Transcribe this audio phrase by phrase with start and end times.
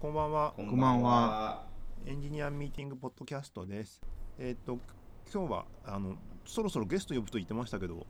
[0.00, 0.54] こんばんは。
[0.56, 1.66] こんばんは。
[2.06, 4.00] エンジニアミーティングポッドキャストです。
[4.38, 4.78] えっ、と
[5.30, 8.06] 今日はあのそろそろゲスト呼ぶと言ってましたけど、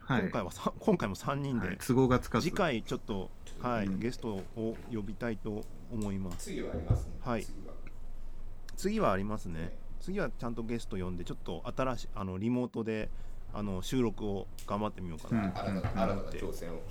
[0.00, 3.30] はい今回はさ今回も3人で、はい都合がつかず次回ちょっと
[3.62, 4.44] はい、うんゲストを
[4.92, 6.44] 呼びたいと思います。
[6.50, 7.12] 次はありますね。
[7.22, 7.74] はい次は
[8.76, 9.72] 次はありますね。
[9.98, 13.08] 次はちゃんとゲスト呼んでちょっと新しいあのリモートで
[13.54, 16.82] あの収録を頑張ってみようかなうん新たな新たな挑戦を。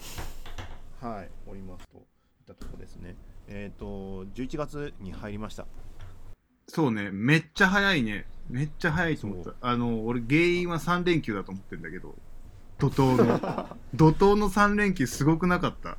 [1.02, 2.04] はい、おりますといっ
[2.48, 3.16] たところですね。
[3.50, 5.66] えっ、と11月に入りました。
[6.68, 7.10] そうね。
[7.12, 8.26] めっちゃ早いね。
[8.48, 12.16] めっちゃ早いと思っそたあの俺原因は3連休だと思ってんだけど。
[12.80, 13.78] 怒涛の。
[13.96, 15.98] 怒涛の3連休すごくなかった、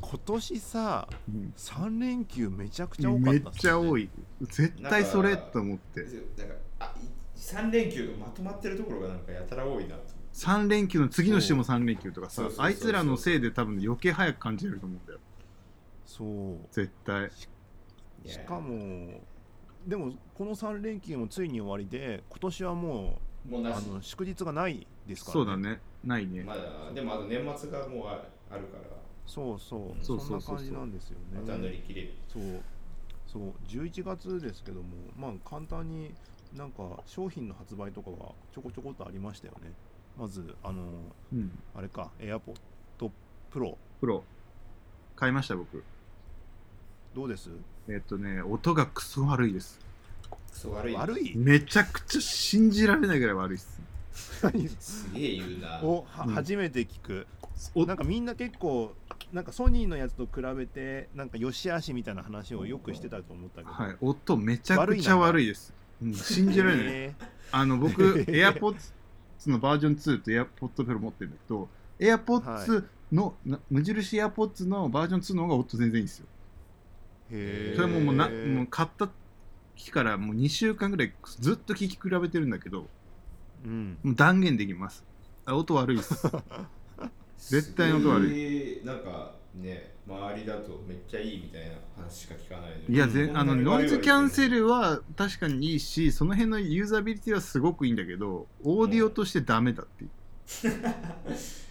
[0.00, 1.54] 今年さうん。
[1.56, 4.10] 3連休めちゃくちゃ多かっためっちゃ多い。
[4.42, 6.02] 絶対それと思って。
[6.02, 10.14] なんかあい三連休がまとまってるところがなんかやたら多いなと。
[10.34, 15.20] 3連休の次の週も3連休とかさあいつらのせいで多分余計早く感じれると思うんだよ
[16.06, 16.56] そう。
[16.70, 17.30] 絶対。
[18.24, 19.20] しかも
[19.86, 23.84] でもこの3連休もついに終わりで今年はもうもうなし。
[23.86, 25.80] あの祝日がないですからそうだね。
[26.02, 26.42] ないね。
[26.42, 26.62] まだ
[26.94, 28.84] でもあと年末がもうああるから。
[29.26, 30.04] そうそう。
[30.04, 30.40] そうそうそうそう。
[30.40, 32.14] そんな感じなんですよまた乗ねり切れる。
[32.28, 32.42] そう。
[33.26, 33.52] そう。
[33.66, 36.14] 11月ですけどもまあ簡単に
[36.54, 38.16] なんか商品の発売とかが
[38.52, 39.72] ちょこちょこっとありましたよね。
[40.18, 40.82] まずあの
[41.32, 41.58] うん。
[41.74, 42.54] あれか AirPod
[43.50, 44.24] Pro プロ。
[45.16, 45.84] 買いました僕
[47.14, 47.50] どうです？
[47.88, 49.78] えっとね音がクソ悪いです。
[50.52, 50.94] クソ悪い。
[50.94, 51.36] 悪い？
[51.36, 53.80] めちゃくちゃ信じられないぐらい悪いっす。
[54.78, 55.80] すげえ言うな。
[55.82, 56.34] おはうん。
[56.34, 57.26] 初めて聞く。
[57.74, 58.94] おなんかみんな結構
[59.32, 65.72] なんかソニーのやつと比べてなんか良し悪しみたいな話をよくしてたと思ったけど、はい、音めちゃくちゃ悪いです。
[66.02, 66.86] うん、信じられない。
[66.86, 67.14] え
[67.52, 68.74] あの、僕、 AirPods
[69.46, 71.68] のバージョン2と AirPods Pro 持ってるんだけど、
[72.00, 76.26] AirPods の、な無印 AirPods のバージョン2の方が音全然いいんですよ。
[77.76, 79.08] それももうな、もう買った
[79.74, 82.88] 日からもう2週間ぐらいずっと聞き比べてるんだけど、
[83.64, 85.04] うんもう断言できます。
[85.46, 86.14] あ音悪いです。
[87.50, 88.84] 絶対に音悪い。
[88.84, 100.10] なんかね、周りだとめっちゃいいみたいな話しか聞かないいや、うんぜあの、ノイズキャンセルは確かにいいし、その辺のユーザビリティはすごくいいんだけど、オーディオとしてダメだっていう。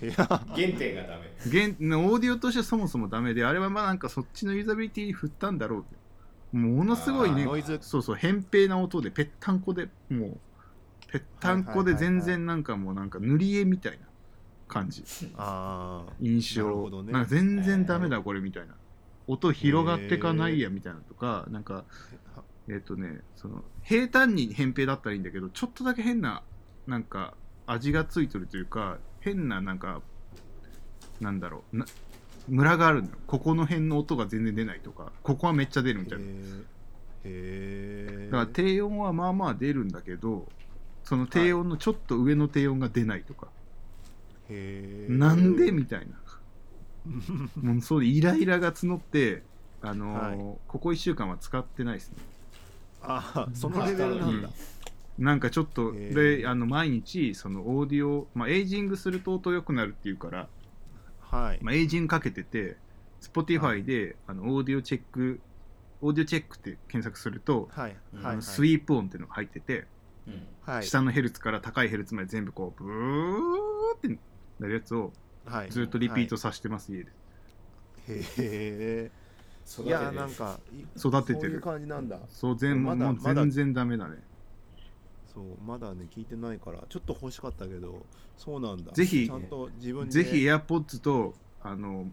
[0.02, 0.14] いや。
[0.16, 1.32] 原点がダメ。
[1.46, 5.86] 現オーディオとしてそもそもダメであれはまあなんかそっちのユーザビリティに振ったんだろ
[6.54, 6.58] う。
[6.58, 7.80] ものすごいねあーノイズ。
[7.82, 10.38] そうそう扁平な音でぺったんこでもう
[11.12, 14.00] ぺったんこで全然なんかもうなんか塗り絵みたいな
[14.68, 15.04] 感じ。
[15.38, 16.90] あ印象。
[16.90, 17.12] なね。
[17.12, 18.76] なんか全然ダメだこれみたいな。
[19.28, 26.44] 音広がってかないやみたいなとかなんかーえっ、とねその平坦に扁平だったらいいんだけどちょっとだけ変な
[26.88, 30.02] なんか味がついてるというか変ななんか
[31.22, 31.86] なんだろうな
[32.48, 33.16] ムラがあるのよ。
[33.26, 36.26] ここの辺の音が全然出ないとかここはめっちゃ出るみたいな。
[36.26, 36.64] へー。
[37.24, 38.32] へー。
[38.32, 40.48] だから低音はまあまあ出るんだけど
[41.04, 43.48] その低音のちょっと上の低音が出ないとか、
[44.50, 45.18] へー。
[45.18, 46.16] なんでみたいな。
[47.62, 49.44] もうそうイライラが募って
[49.82, 50.58] あのーはい。
[50.68, 52.18] ここ1週間は使ってないですね。
[53.02, 54.50] あそのレベルなんだ、
[55.18, 60.48] なんかちょっと、であの毎日そのオーディオ、まあ、エイジングすると音良くなるっていうから、
[61.20, 62.78] はい、まあ、エイジングかけてて
[63.22, 65.40] Spotify で、あのオーディオチェック
[66.02, 67.96] オーディオチェックって検索すると、はい。
[68.14, 68.18] うん。
[68.18, 68.34] はいはい。
[68.34, 69.86] あのスイープ音っていうのが入ってて、
[70.28, 70.48] うん。
[70.66, 70.84] はい。
[70.84, 74.10] 下のヘルツから高いヘルツまで全部こうブーって
[74.60, 75.14] なるやつを
[75.46, 75.70] はい。
[75.70, 77.12] ずっとリピートさせてます、家で。
[78.10, 79.12] へえ
[79.86, 81.40] いやなんかい育ててる。
[81.40, 82.20] そういう感じなんだ。
[82.30, 84.18] そう全まだもう全然ダメだね
[85.34, 88.06] そうまだね聞いてないからちょっと欲しかったけど
[88.38, 88.92] そうなんだ。
[88.92, 92.08] ぜひちゃんと自分でぜひ AirPods とあの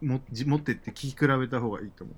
[0.00, 2.12] もじ持ってって聞き比べた方がいいと思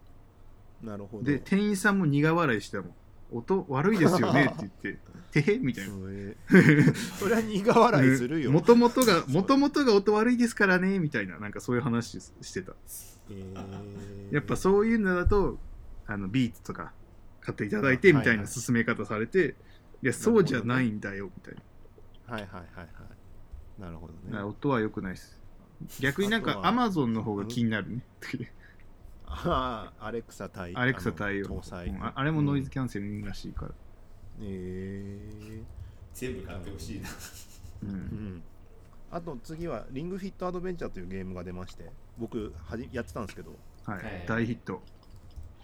[0.83, 0.87] う。
[0.87, 1.25] なるほど。
[1.25, 2.93] で店員さんも苦笑いしてたもん
[3.33, 5.91] 音悪いですよね って言って「てへ」みたいな。
[5.91, 6.95] そうえー。
[7.19, 12.75] それは苦笑いするよ、もともとがもともとが音悪いですからねみたいななんかそういう話してた。
[13.31, 14.35] えー。
[14.35, 15.59] やっぱそういうのだと
[16.07, 16.93] あのビーツとか
[17.41, 19.53] 買っていただいてあみたいなはいはい進め方されて、い
[20.07, 22.35] やそうじゃないんだよみたいな。
[22.35, 23.81] はいはいはいはい。
[23.81, 24.43] なるほどね。
[24.43, 25.41] 音は良くないです。
[26.01, 28.05] 逆になんかあとは Amazon の方が気になるね、
[29.27, 33.73] ああアレクサ対アレクサ対応搭載、うんああれもノイズキャンセルいいらしいから、
[34.41, 35.63] え
[36.15, 37.09] 全部買ってほしいな。
[37.85, 37.89] うん。
[37.89, 38.43] ーうん。
[39.11, 43.51] あと次はリングフィットアドベンチャーというゲームが出まして僕はじやってたんですけど。
[43.85, 43.97] はい。
[43.97, 44.83] はい大ヒット。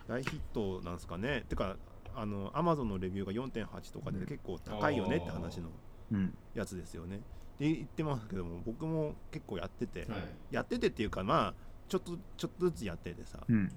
[0.08, 1.44] 大ヒットなんですかね。
[1.48, 1.76] てか
[2.14, 5.68] あのアマゾンのレビューが4.8とかで結構高いよねって話の
[6.12, 6.34] うん。
[6.54, 7.20] やつですよね。
[7.58, 10.20] で言ってますけども僕も結構やってて、はい。
[10.50, 11.54] やっててっていうかまあ
[11.88, 13.40] ちょっとちょっとずつやっててさ。
[13.48, 13.72] うん。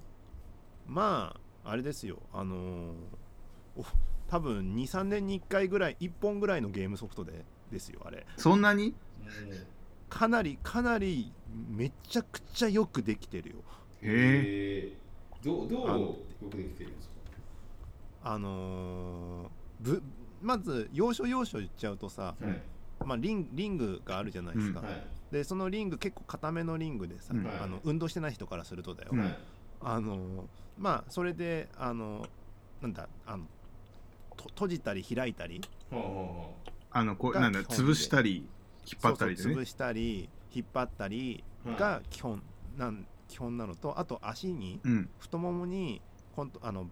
[0.86, 2.18] まああれですよ。
[2.32, 2.94] あのー
[3.76, 3.84] お
[4.28, 8.26] 多分23年に1回ぐらい1本ぐらいのゲームソフトでですよあれ。
[8.36, 8.94] そんなに？
[10.08, 11.32] かなりかなり
[11.70, 13.56] めちゃくちゃよくできてるよ。
[14.02, 14.96] へええ
[15.44, 16.16] どうどうよ
[16.50, 17.11] くできてるんですか？
[18.24, 19.48] あのー
[19.80, 20.02] ぶ
[20.40, 22.62] まず要所要所言っちゃうとさ、はい。
[23.04, 25.02] まあ、リンリングがあるじゃないですか、はい。
[25.32, 27.46] でそのリング結構固めのリングでさ、うん。
[27.46, 29.10] あの運動してない人からするとだよ、
[29.80, 30.42] あのー
[30.78, 32.26] まあそれであの
[32.80, 33.44] なんだあの
[34.36, 35.60] と閉じたり開いたり
[35.90, 36.54] ほうほうほ
[36.90, 38.48] あのこうがなんだ潰したり
[38.84, 39.42] 引っ張ったりでね。
[39.42, 42.42] そうそう潰したり引っ張ったりうが基本
[42.76, 45.08] なん基本なのとあと足にうん。
[45.18, 46.00] 太ももに
[46.34, 46.88] コントあの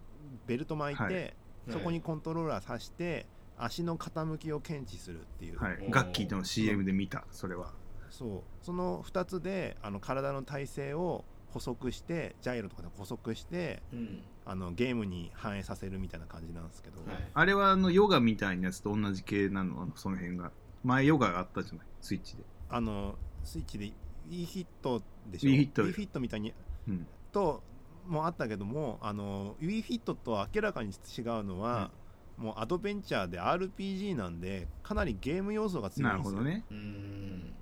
[0.50, 1.34] ベルト巻いて、はい。
[1.70, 3.26] そこにコントローラー挿して
[3.56, 5.86] 足の傾きを検知するっていう、はい。
[5.90, 7.72] ガッキーの CM で見たそれは。
[8.10, 8.42] そう。
[8.64, 14.22] その2つであの体の体勢を補足してジャイロとかで補足してうん。
[14.46, 17.30] あのゲームに反映させるみたいな感じなんですけど、はい。
[17.32, 19.82] あれはあのヨガみたいなやつと同じ系なの？
[19.82, 20.50] あのその辺が。
[20.82, 21.86] 前ヨガがあったじゃない？
[22.00, 22.42] スイッチで。
[22.68, 23.14] あの
[23.44, 23.92] スイッチで
[24.28, 26.52] Wii ヒットでしょ？Wii ヒットィットみたいに。
[26.88, 27.06] うん。
[27.30, 27.62] と
[28.06, 31.90] もあったけどもあの Wii フィットと明らかに違うのは、
[32.36, 36.32] もうアドベンチャーで RPG なんでかなりゲーム要素が強いですよ。
[36.32, 36.64] なんるほどね。
[36.70, 37.54] うーん。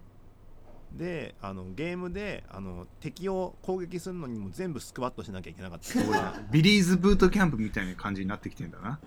[0.96, 6.40] であのゲームであの敵を攻撃するのにも全部スクワットしなきゃいけなかった。
[6.50, 9.00] ビリーズブートキャンプみたいな感じになってきてんだな。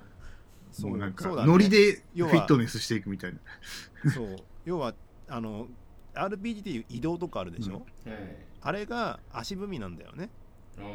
[0.71, 1.47] そうなんかそうだね。
[1.47, 4.11] ノリで要はフィットネスしていくみたいな。
[4.11, 4.35] そう。
[4.65, 4.93] 要は
[5.27, 5.67] あの
[6.13, 8.11] RPG っていう移動とかあるでしょ、うん。
[8.11, 8.45] はい。
[8.61, 10.29] あれが足踏みなんだよね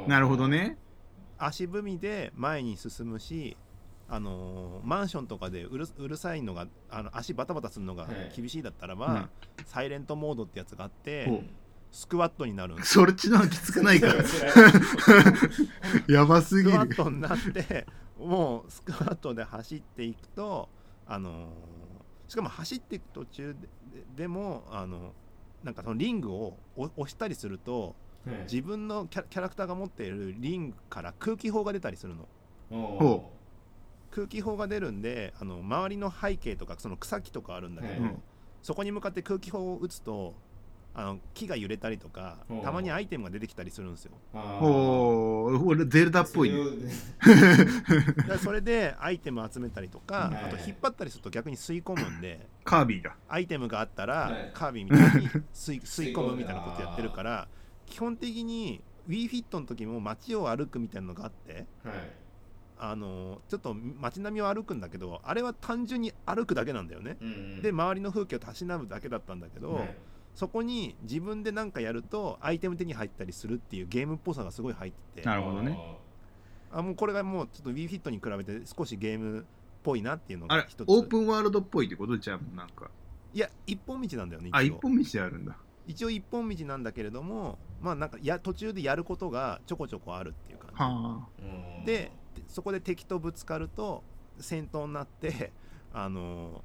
[0.06, 0.78] なるほどね。
[1.38, 3.56] 足踏みで前に進むし
[4.08, 8.32] あのーマンションとかでうるうるさいのがあの足バタバタするのがはい。
[8.34, 9.28] 厳しいだったらば、うん。
[9.67, 11.43] サイレントモードってやつがあって、
[11.90, 12.94] スクワットになるんです。
[12.94, 14.08] そっちのきつくないか。
[14.14, 14.14] ら
[16.08, 17.87] やばすスクぎるワットになって
[18.19, 20.69] もうスクワットで走っていくと
[21.06, 21.76] あのー
[22.28, 23.69] しかも走っていく途中で
[24.25, 25.12] でもあの
[25.62, 27.94] なんかそのリングを押押したりするとはい
[28.44, 33.31] 自分のキャキャラクターが持っているリングから空気砲が出たりするの。
[34.11, 38.14] 空気砲が出るんであの周りの背景とかその草木とかあるんだけど、はい
[38.62, 40.34] そこに向かって空気砲を撃つと
[40.93, 44.12] あの木が揺れたりとかたまにアイテムが出てきたりするんですよ。
[44.34, 45.64] おー。
[45.64, 46.50] 俺ゼルダっぽい。
[46.50, 46.58] ね
[48.43, 54.50] それでアイテム集めたりとかはいあと引っ張ったりすると逆に吸い込むんでカービィだアイテムがあったら、はい。
[54.52, 57.46] カービィみたいに吸い 吸い込むみたいなことやってるから
[57.87, 61.94] 基本的に WeFit の時も街を歩くみたいなのがあってはい。
[62.79, 67.17] あのちょっと街並みを歩くんだけどあれは単純に歩くだけなんだよね。
[67.23, 67.62] うんうん。
[67.62, 69.97] で周りの風景をたしなむだけだったんだけど、はい。
[70.35, 75.27] そこに自分で何かやるとアイテム手に入ったりするっていうゲームっぽさがすごい入ってて。
[75.27, 75.79] なるほどね。
[76.71, 79.44] あもうこれがもうちょっと WeFit に比べて少しゲームっ
[79.83, 80.88] ぽいなっていうのが一つ。
[80.88, 82.19] オープンワールドっぽいってこと？
[82.19, 82.91] じゃんなんか。
[83.33, 85.56] いや一本道なんだよねあ一本道であるんだ
[85.87, 91.27] 一応一本道なんだけれどもまあなんかや途中でやることがちょこちょこあるっていう感
[91.81, 91.87] じ。
[91.87, 92.11] で
[92.49, 94.03] そこで敵とぶつかると
[94.38, 95.53] 戦闘になって
[95.93, 96.62] あの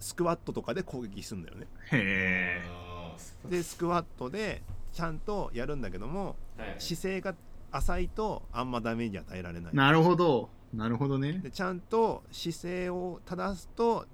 [0.00, 1.66] スクワットとかで攻撃するんだよね。
[1.90, 4.62] あへえでスクワットで
[4.92, 6.74] ちゃんとやるんだけどもはい。
[6.78, 7.34] 姿勢が
[7.72, 9.74] 浅いとあんまダメージ与えられない。
[9.74, 10.48] なるほど。
[10.72, 11.40] なるほどね。
[11.42, 14.06] でちゃんと姿勢を正すと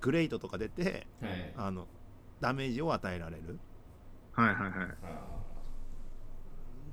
[0.00, 1.52] グレートとか出てはい。
[1.56, 1.86] あの
[2.40, 3.58] ダメージを与えられる。
[4.32, 4.70] はいはいはい。
[5.02, 5.34] あ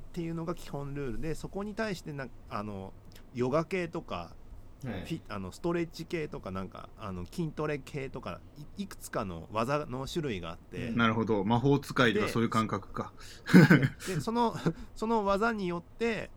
[0.10, 2.94] っていうのが基本ルールでそこに対してなあの
[3.34, 5.02] ヨガ系とかーはい。
[5.02, 8.42] フィあのストレッチ系とかなんかあの筋トレ系とか
[8.78, 11.44] いいくつかの技の種類があって、うんなるほど。
[11.44, 13.14] 魔法使いとかでそういう感覚か。
[14.08, 14.56] でその
[14.96, 16.30] その技によって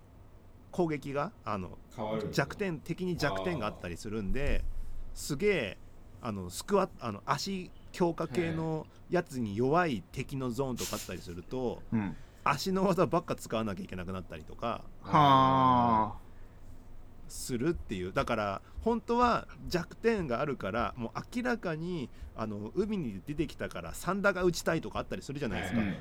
[0.70, 1.78] 攻撃があの
[2.32, 4.64] 弱点敵に弱点があったりするんで
[5.14, 5.78] すげえ
[6.20, 12.16] あのスクワットあの足強化系のやつに弱い敵のゾーンとかあったりするとうん。
[12.46, 16.14] 足の技ばっか使わなきゃいけなくなったりとかはあ。
[17.26, 18.12] するっていう。
[18.12, 25.96] だから本当は弱点があるからもう明らかにあの海に出てきたからサンダーが打ちたいとかあったりするじゃないですか、うん。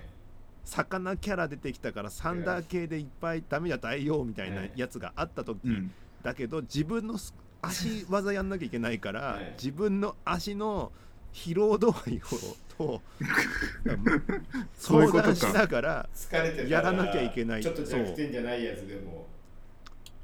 [0.65, 5.91] 魚キャラ出てきたからサンダー系でいっぱいダメじゃ大よみたいなやつがあった時、うん。
[6.23, 10.91] だけど自分のす足技やんなきゃいけないから、はい自分の足の
[11.33, 13.01] 疲労度合いをと
[14.75, 15.35] そういうことか。
[15.35, 17.61] 相談しながら疲れてたらやらなきゃいけない。
[17.61, 19.27] ちょっと弱点じゃないやつでも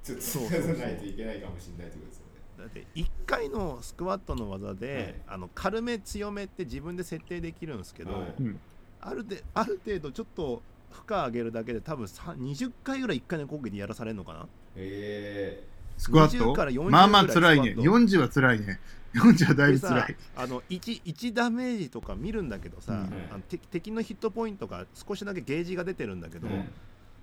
[0.03, 8.59] ちょっとそうそうそう使わないといけないかもしれないってことですよねだって1回のスクワットの技で、あの軽め強めって自分で設定できるんですけど、はいうん
[9.01, 10.61] あるである程度ちょっと
[10.91, 15.63] 負荷上げるだけで多分さ20回ぐらい1回の攻撃でやらされるのかなえ
[15.99, 16.89] スクワッ20から40ト？
[16.89, 18.41] まあまあ辛いねぐらいスクワット。
[18.41, 18.79] 40は辛いね。
[19.13, 20.15] 40はだいぶ辛い。
[20.35, 22.99] あの 1, 1ダメージとか見るんだけどさ、うん。
[23.31, 26.69] あの敵敵のヒットポイントが少しだけゲージが出てるんだけど、うん。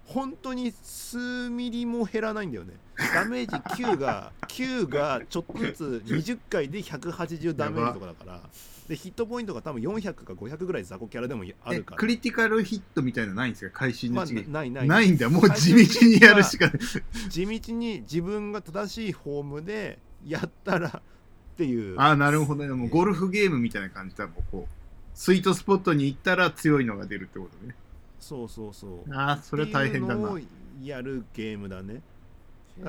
[0.05, 2.75] 本当に数ミリも減らないんだよね。
[3.15, 8.41] ダメージ9が9がちょっとずつ20回で180ダメージとかだから
[8.89, 11.99] でヒットポイントが多分400か500ぐらい雑魚キャラでもあえるから。
[11.99, 13.79] クリティカルヒットみたいなのないんですか？
[13.81, 14.89] 会心まあの一撃ないない。
[14.89, 15.29] ないんだ。
[15.29, 16.79] もう地道にやるしかない。
[17.29, 21.99] 地道に自分が正しいフォームでやったらっていう。
[21.99, 22.73] ああなるほどね。
[22.73, 24.27] もうゴルフゲームみたいな感じだ。
[24.27, 24.73] もんこう
[25.15, 27.75] スイートスポットに行ったら強いのが出るってことね。
[28.21, 29.13] そうそうそう。
[29.15, 30.39] ああそれは大変だな。
[30.83, 32.03] やるゲームだね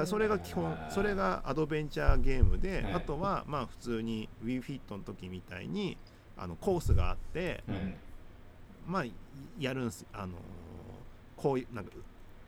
[0.06, 2.94] それが基本それがアドベンチャーゲームで、はい。
[2.96, 5.98] あとはまあ普通に WeFit の時みたいに
[6.38, 7.94] あのコースがあってうん。
[8.88, 9.06] まあ
[9.60, 10.36] やるんすあのー
[11.38, 11.92] こういうなんか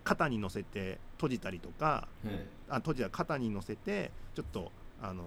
[0.04, 5.26] 肩に乗せて閉じたりとかはいあ閉じた肩に乗せてちょっとあのー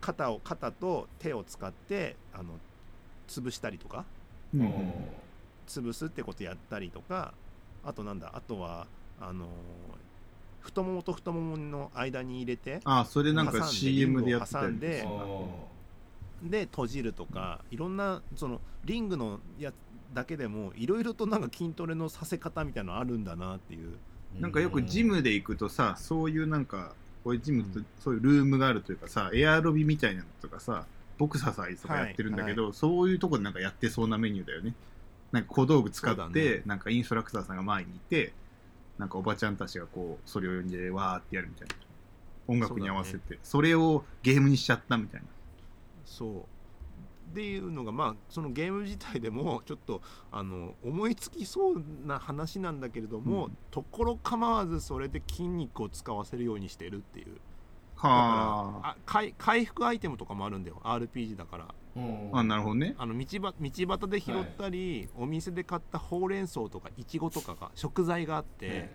[0.00, 2.58] 肩を肩と手を使ってあの
[3.26, 4.04] 潰したりとか
[5.66, 7.32] 潰すってことやったりとか
[7.84, 8.86] あとなんだあとは
[9.20, 9.48] あのー
[10.64, 15.34] 太ももと太ももの間に入れてああそれなんか CM でやってたりであ
[16.42, 19.72] で閉じるとかいろんなそのリングのや
[20.14, 23.96] だけでもいろいろとなんか筋トレのさせ方みたいなのあるんだなっていう。
[24.38, 26.92] ーなんかよくジムで行くとさそういうなんか
[27.22, 27.86] こういうジムとうん。
[28.00, 30.86] そういうルームがあるというかさエアロビみたいなのとかさ
[31.18, 34.74] ボクササイズとかやってるんだけど、そういうとこでなんかやってそうなメニューだよね。
[35.30, 36.62] なんか小道具使そうだって、ね。
[36.66, 38.32] なんかインストラクターさんが前にいて
[38.98, 41.74] なんかおばちゃんたちがこうそれを呼んでわーってやるみたいな。
[42.46, 43.38] 音楽に合わせて。
[43.42, 45.26] そ,、れをゲームにしちゃったみたいな。
[46.04, 46.38] そう。
[47.32, 53.56] っていうのがまあそのゲーム自体でも ちょっとあの思いつきそうな話なんだけれども、うん。
[53.70, 57.26] ところ構わずそれで筋肉を使わせるようにしてるっていう。
[58.02, 60.80] だはからあ回回復アイテムとかもあるんだよ。
[60.84, 61.64] RPG だから。
[61.64, 62.94] うんああなるほどね。
[62.98, 68.90] あの道ば道端で拾ったり、お店で買ったほうれん草とかいちごとかが食材があって、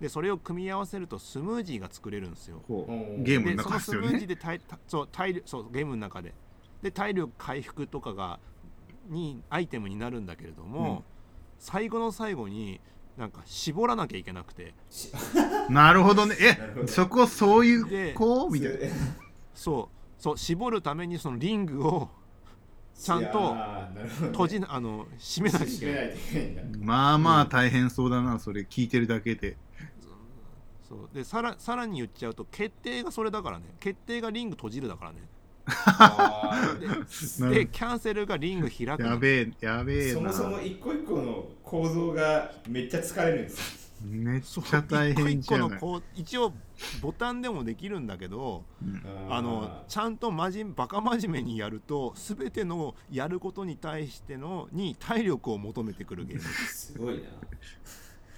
[0.00, 2.62] でそれを組み合わせるとスムージーが作れるんですよ。
[2.68, 2.72] う。
[2.72, 2.92] ほう。
[2.92, 6.34] うんゲームの中ですよスムージーねで体たそう体力そうゲームの中で。
[6.82, 8.38] で体力回復とかが
[9.08, 11.04] にアイテムになるんだけれども、うん。
[11.58, 12.80] 最後の最後に
[13.16, 14.74] なんか絞らなきゃいけなくて。
[15.70, 16.36] なるほどね。
[16.40, 18.50] えそこそういでうこう？
[18.50, 18.78] みたいな。
[19.54, 22.08] そうそう絞るためにそのリングを
[22.96, 23.56] ちゃんと
[24.30, 25.74] 閉じなあの締めなきゃいけない。
[25.74, 29.56] 閉めないといけないまあまあ大変そうだなそれ聞いてるだけで。
[30.88, 31.08] そう。
[31.12, 33.64] でさらさらに言っちゃうと決定がそれだからね。
[33.80, 35.18] 決定がリング閉じるだからね。
[35.66, 39.08] あでなでるキャンセルがリング開くの。
[39.08, 40.20] やべえやべえな。
[40.20, 46.52] もそも一個一個の構造がめっちゃ疲れるんですめっそうちゃ大変一個一個じゃないのこう一応
[47.00, 49.02] ボタンでもできるんだけどうん。
[49.30, 56.42] あのちゃんとまじバカ真面目にやると全てのやることに対してのに体力を求めてくるゲーム。
[56.42, 57.22] すごいな。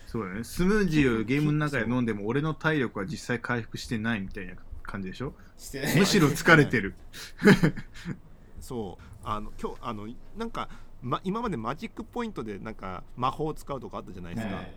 [0.07, 0.45] そうだね。
[0.45, 5.35] スムージーをゲームの中で飲んでも俺の体力は実際回復してないみたいな感じでしょ？
[5.59, 5.99] してない。
[5.99, 6.95] むしろ疲れてる。
[8.61, 9.05] そう。
[9.25, 10.69] あの今日あのなんか、
[11.03, 14.75] ま、今までマジックポイントでなんか魔法を使うとかあったじゃないですか、はい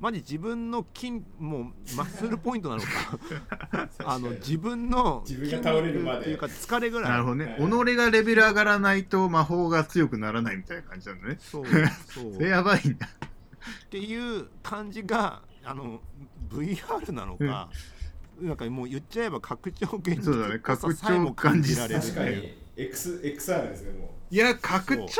[0.00, 1.62] マジ自分の筋もう
[1.96, 3.88] マッスルポイントなのか。
[4.04, 6.20] あの自分の自分が倒れるまで。
[6.20, 7.10] っていうか疲れぐらい。
[7.10, 7.44] なるほどね。
[7.46, 7.50] は
[7.84, 11.38] い己がレベル上がらないと魔法が強くならないみたいな感じなんだね。
[11.40, 12.32] そうそう。
[12.34, 16.00] それやばいんだっていう感じがあの
[16.48, 17.68] VR なのか、
[18.40, 20.22] なんかもう言っちゃえば拡張現実。
[20.22, 20.60] そうだね。
[20.60, 22.00] 拡張感じられる。
[22.00, 22.56] 確かに。
[22.76, 25.10] X XR ですねもいや拡張現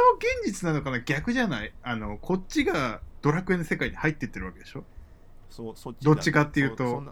[0.44, 1.00] 実なのかな。
[1.00, 1.72] 逆じゃない？
[1.82, 4.84] あのこっちがドラクエの世界に入ってってるわけでしょ？
[5.50, 7.02] そうそっちどっちかっていうと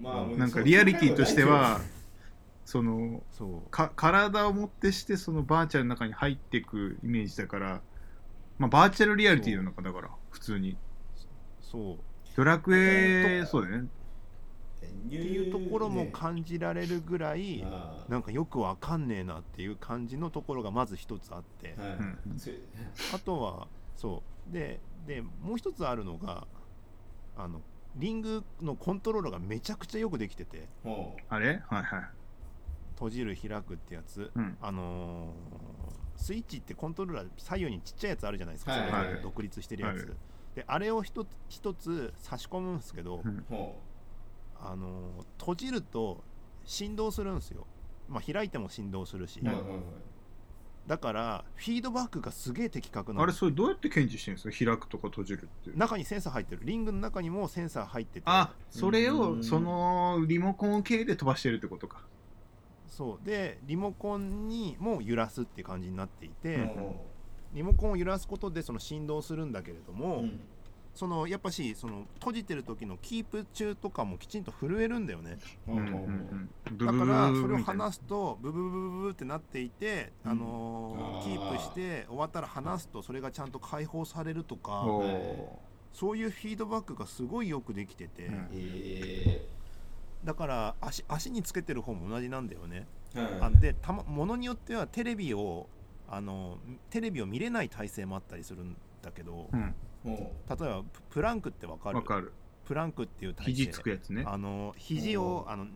[0.00, 0.24] な。
[0.46, 0.50] ん。
[0.50, 1.80] かリアリティとしては
[2.64, 3.70] そのそう。
[3.70, 7.80] か体をもってしてそのバーチャルの中に入っていくイメージだから、
[8.58, 10.76] まあ、バーチャルリアリティなのかだから普通に。
[11.60, 11.98] そう。
[12.36, 13.88] ドラクエそうだよね。
[14.84, 21.98] っていうところも感じられるぐらい、あなんかよくわかんねえなっていう感じのところがまず一つあって、ーはい。
[21.98, 22.18] うん。
[23.14, 24.52] あとはそう。
[24.52, 26.46] ででもう一つあるのが
[27.36, 27.60] あの
[27.96, 30.68] リングのコントロールがめちゃくちゃよくできてて。
[30.82, 31.62] もあれ？
[31.68, 32.04] はいはい。
[32.94, 34.56] 閉じる開くってやつ、うん。
[34.60, 39.22] あのースイッチってコントローラー左右にちっちゃいやつあるじゃないですか、はいはい。
[39.22, 40.06] 独立してるやつ、はい
[40.54, 43.28] であれを一つ一つ差し込むんですけど、う。
[43.28, 43.44] ん
[44.60, 46.22] あのー閉じると
[46.64, 47.66] 振動するんですよ、
[48.08, 49.78] まあ、開いても振動するし、うはいはいはい
[50.86, 53.22] だからフィードバックがすげえ的確なの。
[53.22, 54.64] あれそれどうやって検知してるんですか？
[54.72, 56.62] 開くとか閉じるって中にセンサー入ってる。
[56.64, 58.22] リングの中にもセンサー入ってて。
[58.26, 62.02] あそれうんをそのリモコン系で飛ばしてるってことか。
[62.86, 63.26] そう。
[63.26, 66.94] でリモコンにも揺らすって感じになっていて、うん。
[67.54, 70.40] リモコンを揺らすことでその振動するんだけれども、うん
[70.94, 75.38] そのやっぱしその閉じてる時のキープ中とかもきちんと震えるんだよね。
[75.66, 76.50] うんうんうん。
[76.76, 84.84] ブだからそれを離すとブブブブブブってなっていて、あのーあーキープして終わったら離すとそれがちゃんと解放されるとか
[85.92, 88.48] そういうフィードバックがすごいよくできてて、うん。
[88.52, 89.48] え
[90.22, 92.86] だから足足につけてる方も同じなんだよね。
[93.14, 95.68] ーあでたまものによってはテレビを
[96.08, 96.58] あの
[96.90, 99.74] テレビを見れない体勢もあったりするんだけど、うん
[100.04, 100.18] 例え
[100.48, 101.96] ばププランクってわかる？
[101.96, 102.32] わかる。
[102.64, 104.24] プランクっていう体勢肘つくやつね。
[104.26, 105.66] あの肘をあの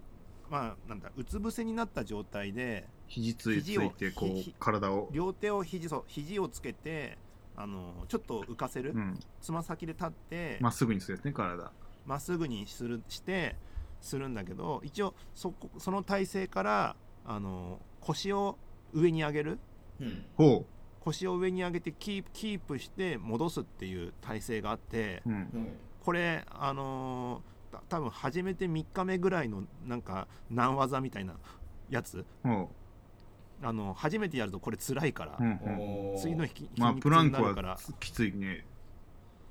[0.50, 5.08] まあなんだうつ伏せになった状態で肘ついてこう体を。
[5.12, 7.18] 両手を肘そう肘をつけて
[7.56, 8.92] あのちょっと浮かせる？
[8.92, 9.18] うん。
[9.40, 11.72] つま、先で立ってまっすぐにするやつね体。
[12.06, 13.56] まっすぐにするして
[14.00, 18.56] するんだけど一応そこその体勢からあの腰を
[18.92, 19.58] 上に上げる？
[20.00, 20.04] う。
[20.04, 20.64] んほ
[21.08, 25.36] 腰を上に上げてキープキープして戻すっていう体勢があってううん。
[25.36, 25.68] うん
[26.04, 31.34] これあのーた多分始めて3日目ぐらいのなんか難技みたいな
[31.90, 32.24] やつ。
[32.42, 32.70] ほ
[33.62, 36.18] あの初めてやるとこれ辛いから、ううんうん。
[36.18, 37.68] 次の日まあプランク痛になるから。
[37.70, 38.64] はきついね。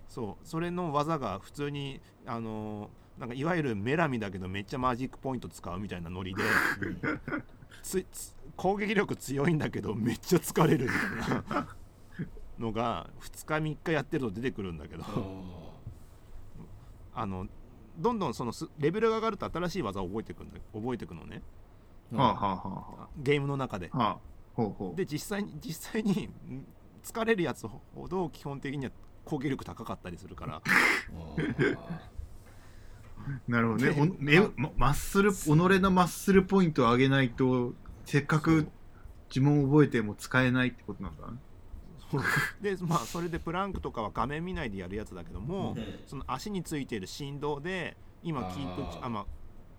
[0.08, 0.48] そう。
[0.48, 6.42] それの技が普通にあのーなんかいわゆるメラミだけどめっちゃマジックポイント使うみたいなノリで
[7.84, 10.92] つつ攻撃力強いんだけどめっちゃ疲れるみ
[11.24, 11.68] たいな。
[12.60, 15.04] のが2日3日やってると出てくるんだけど。
[17.14, 17.48] あの
[17.98, 21.42] どんどんそのすレベルが上がると新しい技を覚えていくんだ覚えていくのね。
[22.12, 23.90] うんはあはあはゲームの中で。
[23.92, 24.20] あはあはあ
[24.54, 24.96] ほうほう。
[24.96, 26.66] で実際に実際にん
[27.04, 28.92] 疲れるやつほど基本的には
[29.24, 30.62] 攻撃力高かったりするから
[33.48, 33.96] なるほどね。
[34.30, 37.74] えまマッスル己のマッスルポイントを上げないと
[38.06, 38.68] せっかく
[39.34, 41.38] 呪文を覚えても使えないってことなんだね
[42.62, 45.86] でまあそれでプランクとかは画面見ないでやるやつだけども、うん。
[46.06, 49.26] その足についている振動で今キープあまあ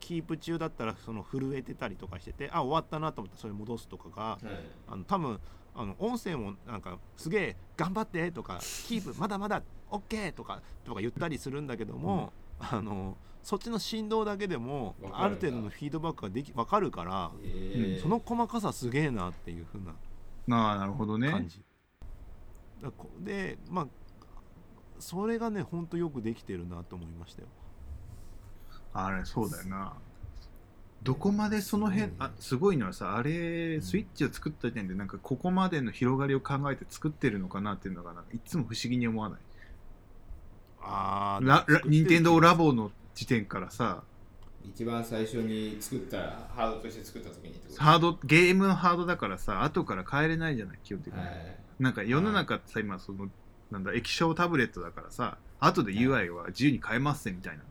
[0.01, 4.47] キープ中だったらその震えてたりとかしててあ終わったなと思ったらそれ戻すとかがはい。
[4.89, 5.41] あの多分
[5.75, 13.17] あの音声もなんかすげえ頑張ってとかキープまだまだ OK とかとか言ったりするんだけども、あの
[13.49, 18.03] そっちの振動だけでもある程度のフィードバックができ分かるから、えー。
[18.03, 19.93] その細かさすげえなっていう風な
[20.55, 21.31] ああなるほどね。
[21.31, 21.65] 感じ。
[23.21, 23.87] でまあ
[24.99, 27.49] それがねほんとよくできてるなと思いましたよ。
[28.93, 29.95] あれそうだよな。
[31.03, 39.39] どこまでその辺あすごいのはさあれスイッチを作った時点でなんかここまでの広がりを考えて作ってるのかなっていうのがなんかいつも不思議に思わない？
[40.83, 44.05] あララ任天堂ラボボの時点からさ
[44.63, 46.19] 一番最初に作った
[46.55, 51.59] ハードとして作った時にってことハードゲームのハードだからさ後から変えれないじゃない基本的に、はい。
[51.81, 53.29] なんか世の中ってさ今その
[53.73, 57.65] なんだ液晶タブレットだからさ後で UI は自由に変えますぜみたいな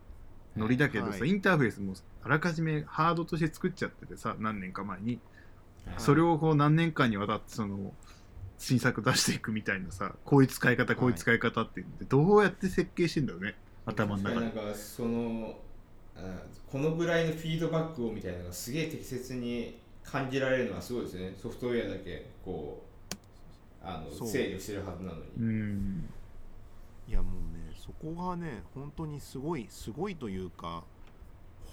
[0.57, 1.29] ノリだけどさ、はい。
[1.29, 5.21] インターフェースもあらかじめハードとして作っちゃっててさ何年か前に
[5.85, 5.95] はい。
[5.97, 7.93] それをこう何年間にわたってその
[8.57, 13.55] 新作出していくみたいなさこういう使い方こういう使い方っていうのでどうやって設計してんだろうね
[13.87, 14.35] 頭の中で。
[14.41, 15.57] なんかその
[16.15, 21.33] あこのぐらいのフィードバックをみたいなのがすげえ適切に感じられるのはすごいですね。
[21.41, 23.15] ソフトウェアだけこう
[23.83, 26.09] あの制御してるはずなのうに、ん。
[27.07, 30.83] いやもうねそこがね本当にすごいすごいというか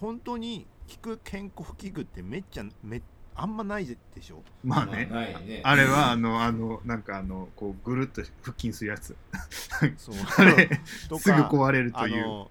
[0.00, 3.03] 本当に効く健康器具ってめっちゃめ
[3.37, 4.42] あんまないでしょ。
[4.62, 5.61] まあね、ないね。
[5.64, 9.16] あれはあのあのなんかあのこうぐるっと腹筋するやつ。
[9.99, 10.14] そう。
[10.38, 10.81] あれ
[11.18, 12.47] すぐ壊れるとあいう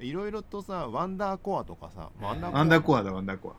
[0.04, 3.54] いろいろとさワンダーコアとかさワンダーコワアンダーコアだワンダーコ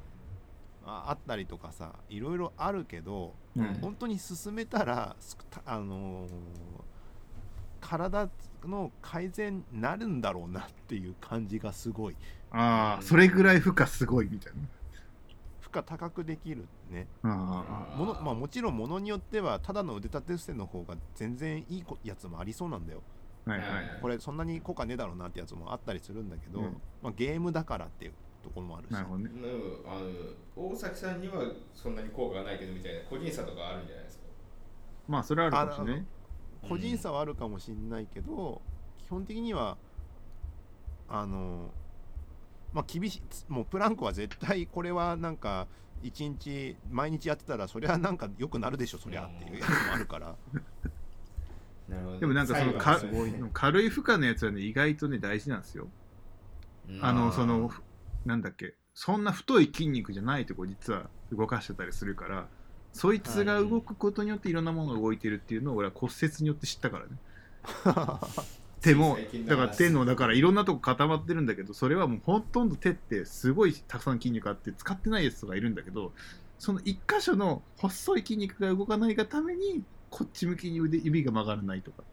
[0.86, 3.74] ああったりとかさいろいろあるけどア、うん。
[3.76, 6.30] 本当に進めたらすたあのー
[7.82, 8.30] 体
[8.64, 12.16] の改善になるんだろうなっていう感じがすごい。
[12.52, 14.54] ああそれぐらい負荷すごいみたい
[15.72, 17.08] 負荷高くできるね。
[17.24, 17.30] も
[18.06, 23.02] の、まあ、もちろんものによってはただの腕立て伏せの方が全然いいこやつもありそうなんだよ。
[23.48, 23.68] あはいはい。
[24.02, 26.82] これそんなに効果ねえだろうなってやつもあったりするんだけど、うん。
[27.02, 28.92] まあ、ゲームだからっていうところもあるし。
[28.92, 29.32] なるほどね。
[29.34, 29.92] うん。
[29.92, 31.42] あの大崎さんには
[31.74, 34.24] そんなに効果がないけどみたいな個人差とかあるんじゃないですか？
[35.08, 36.06] まあそれはあるかもしれない。
[36.70, 38.62] 個人差はあるかもしれないけど、
[39.00, 39.78] 基本的には
[41.10, 41.72] あの
[42.74, 45.68] まあ厳しいつもうプランクは絶対これはなんか
[46.04, 50.36] 一日毎日やってたらそりゃなんか良くなるでしょそりゃっていうやつもあるから。
[51.90, 52.20] なるほどね。
[52.20, 53.50] でもなんかそのかね。
[53.54, 55.90] 軽い負荷のやつはね意外とね大事なんですよ。
[56.90, 57.06] うん。
[57.06, 57.84] あのそのふ
[58.26, 62.48] なんだっけそんな太い筋肉じゃないとこ実は動かしてたりするから
[62.94, 67.12] そいつが動くことによっていろんなものが動いてるっていうのを俺は骨折によって知ったからね
[68.82, 69.18] 手も
[69.48, 76.12] だから手のだからいろんなとこ固まってるんだけどそれはもうほとんど手ってすごいたくさん筋肉あって使ってないやつとかいるんだけど
[76.58, 82.04] その一箇所の細い筋肉が動かないがためにこっち向きに腕指が曲がらないとか。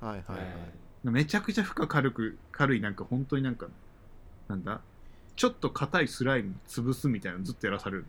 [0.00, 0.46] はいはいはい、
[1.04, 3.68] めちゃくちゃ負荷軽く軽いなんか本当になんか
[4.48, 4.80] なんだ？
[5.36, 8.04] ちょっと硬いスライム潰すみたいなのずっとやらされる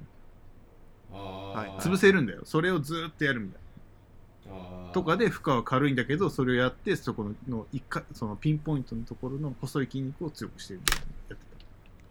[1.12, 1.82] はい。
[1.82, 2.42] 潰せるんだよ。
[2.44, 3.65] それをずっとやるみたいな
[4.94, 11.56] とかで負荷は軽いんだけどそれをやってそこのの一かそのピンポイントのところの細い筋肉を強くしてるみたいなのやってた。
[11.58, 11.66] へ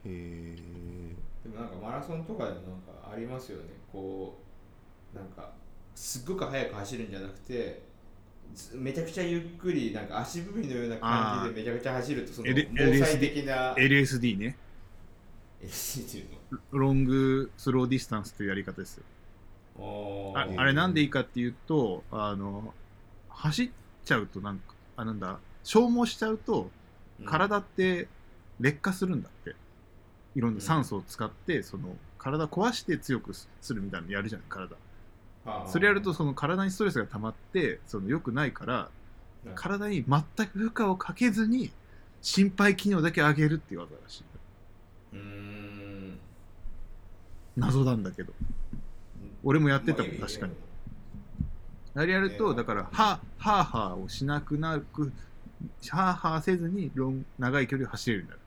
[0.07, 0.57] え
[1.44, 3.64] でもなんかマラソンとかでもなんかありますよね。
[3.92, 4.38] こ
[5.14, 5.53] うなんか
[5.94, 7.83] すっごく速く走るんじゃなくて
[8.55, 14.57] ずめちゃくちゃゆっくりなんか足踏みのような感じでめちゃくちゃ走るとその防災的な LSD ね。
[15.62, 16.59] LSD っていうの？
[16.72, 19.05] Long Slow Distance というやり方ですよ
[19.78, 22.72] ああれなんでいいかっていうとあの
[23.28, 23.70] 走っ
[24.04, 26.70] ちゃうとなんかあなんだ消耗しちゃうと
[27.20, 27.26] うん。
[27.26, 28.08] 体って
[28.60, 29.54] 劣化するんだって。
[30.34, 34.76] いろんな酸素を使ってその体壊して強くするみたいなのやるじゃない体。
[35.44, 38.88] はあそれやるとその体にストレスが溜まってその良くないから
[39.54, 41.70] 体に全く負荷をかけずに
[42.22, 44.24] 心肺機能だけ上げるっていう技らしい。
[45.12, 46.18] うーん。
[47.56, 48.32] 謎なんだけど
[49.44, 50.52] 俺もやってたもんまあ確かに。
[51.96, 55.12] あれやるとねだからハーハーハーをしなくなく
[55.88, 58.40] ハーハーせずにロン長い距離を走れるようになる。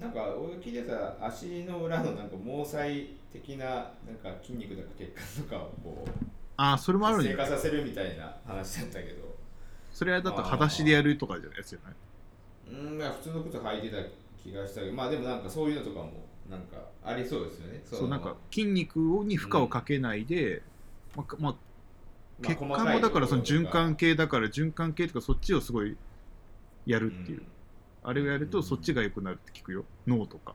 [0.00, 6.10] なんか俺聞いてた足の裏のなんか毛細的ななんか筋肉とか血管とかをこう
[6.56, 9.30] ああそれもあるん活性じゃない化させるみたいな話だったけど。
[9.92, 11.58] それはだと裸足でやるとかじゃない？
[11.58, 11.94] やつじゃない
[12.88, 13.96] うんまあ普通の靴履いてた
[14.42, 14.92] 気がしたけど。
[14.94, 16.12] まあでもなんかそういうのとかも
[16.50, 17.82] なんかありそうですよね。
[17.84, 20.62] そうなんか筋肉に負荷をかけないで、
[21.16, 21.54] まあまあ、
[22.42, 25.96] 血管もだからその循環系だから循環系とかそっちをすごい
[26.86, 27.42] やるっていう、
[28.02, 29.84] あれをやるとそっちが良くなるって聞くよ。
[30.06, 30.54] 脳とか。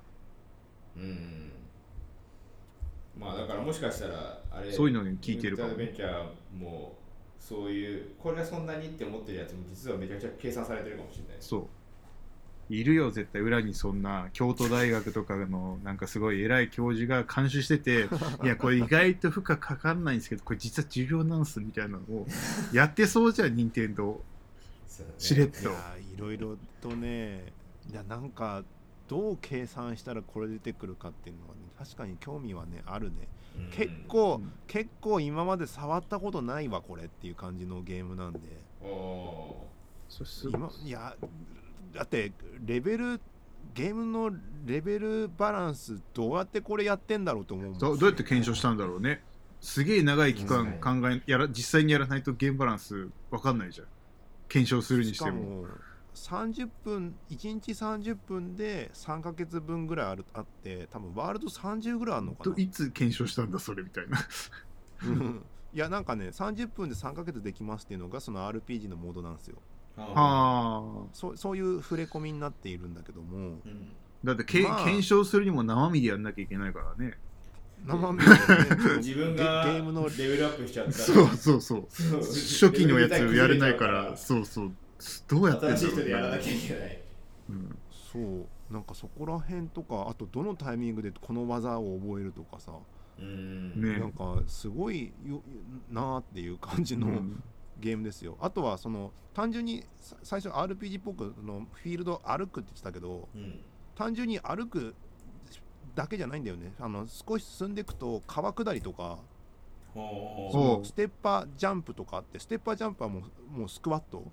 [0.97, 1.51] うん、うん
[3.17, 6.23] まあだからもしかしたらあれそういうのに聞いてるかもベンチャー
[6.58, 6.97] も
[7.39, 11.38] そういうこれはそんなにって思ってるやつも実はめちゃくちゃ計算されてるかもしれない。
[11.39, 11.67] そう
[12.69, 13.41] いるよ絶対。
[13.41, 18.10] 裏にそんな京都大学とかのなんかすごい偉い教授が監修してて
[18.43, 22.28] いやこれ意外と負荷かかんないんですけどこれ実は授業なんすみたいなのを
[22.73, 24.21] やってそうじゃん任天堂。
[25.17, 25.60] しれっと。
[25.62, 25.71] いや
[26.15, 27.54] いろいろとね
[27.91, 28.63] いやなんか
[29.08, 33.28] どう計算したらこれ出てくるかっていうのはね確かに興味はねあるね。
[33.58, 33.69] うん。
[33.69, 38.39] 結構、うん結構今まで触ったことないわこれっていう感じのゲームなんで。
[38.82, 39.67] お
[40.10, 41.15] そす今いや
[41.95, 42.31] だって
[42.65, 43.21] レベル
[43.73, 44.31] ゲームの
[44.65, 49.21] レベルバランスどうやってこれやってんだろうと思うもんどどうやって検証したんだろうね。
[49.62, 53.88] すげえ長い期間確考えやら実際にやらないとゲームバランスわかんないじゃん。
[54.47, 55.65] 検証するにしても。
[56.13, 64.19] しかも30分1日30分で3ヶ月分ぐらいあるあって多分ワールド30ぐらいあるのかとないつ検証したんだそれみたいな。
[65.03, 65.45] うん。
[65.73, 69.58] いやなんかね30分で3ヶ月できますっていうのがその RPG のモードなんですよ。
[69.58, 73.38] ーあはあそうそういう触れ込みになっているんだけども。
[73.38, 73.91] ーうん。
[74.23, 74.84] だってけ、まあ。
[74.84, 77.17] 検証するにも生身でやんなきゃいけないからね。
[77.86, 78.31] 生身でね。
[78.97, 80.97] 自分がゲゲームのレベルアップしちゃったら。
[80.97, 81.86] そうそうそう。
[82.21, 84.17] 初期のやつやれないから。
[84.17, 84.45] そう。
[84.45, 84.71] そう
[85.27, 87.01] どうやってんだろう新しい人でやらなきゃいけない。
[87.49, 87.77] うん。
[88.12, 88.73] そう。
[88.73, 92.71] なんかそこら辺とかあとどのタイミングでこの技を覚えるとかさ、
[93.19, 93.81] うん。
[93.81, 93.99] ね。
[93.99, 95.41] なんかすごいよ
[95.91, 97.43] なーっていう感じの、うん
[97.79, 98.38] ゲームですよ。
[98.39, 103.59] あとはその単純にさ最初 RPG っぽくのフィールド歩くって言ってたけどうん。
[103.95, 104.93] 単純に歩く
[105.95, 106.73] だけじゃないんだよね。
[106.79, 109.19] あの少し進んでいくと川下りとか
[109.93, 113.21] ほそほのステッパージャンプとかあってステッパージャンプはも
[113.55, 114.23] うもうスクワット。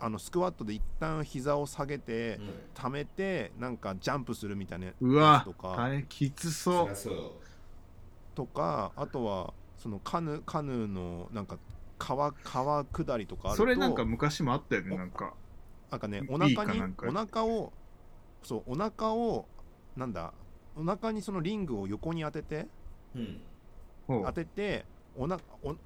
[0.00, 2.48] あのスクワットで一旦膝を下げてううん。
[2.74, 5.74] 溜めてなんかジャンプするみたいなやうわつとか。
[5.76, 6.96] 大変きつそう。
[8.34, 11.56] とかあとはそのカヌカヌーのなんか
[11.98, 15.34] 川川下りとかあるとそれなんか昔もあったよねなんか。
[15.90, 17.72] なんかねいお腹にお腹を
[18.42, 19.46] そうお腹を
[19.96, 20.32] なんだ
[20.76, 22.66] お腹にそのリングを横に当てて
[23.14, 23.40] うん。
[24.08, 24.84] 当てて
[25.16, 25.76] おなお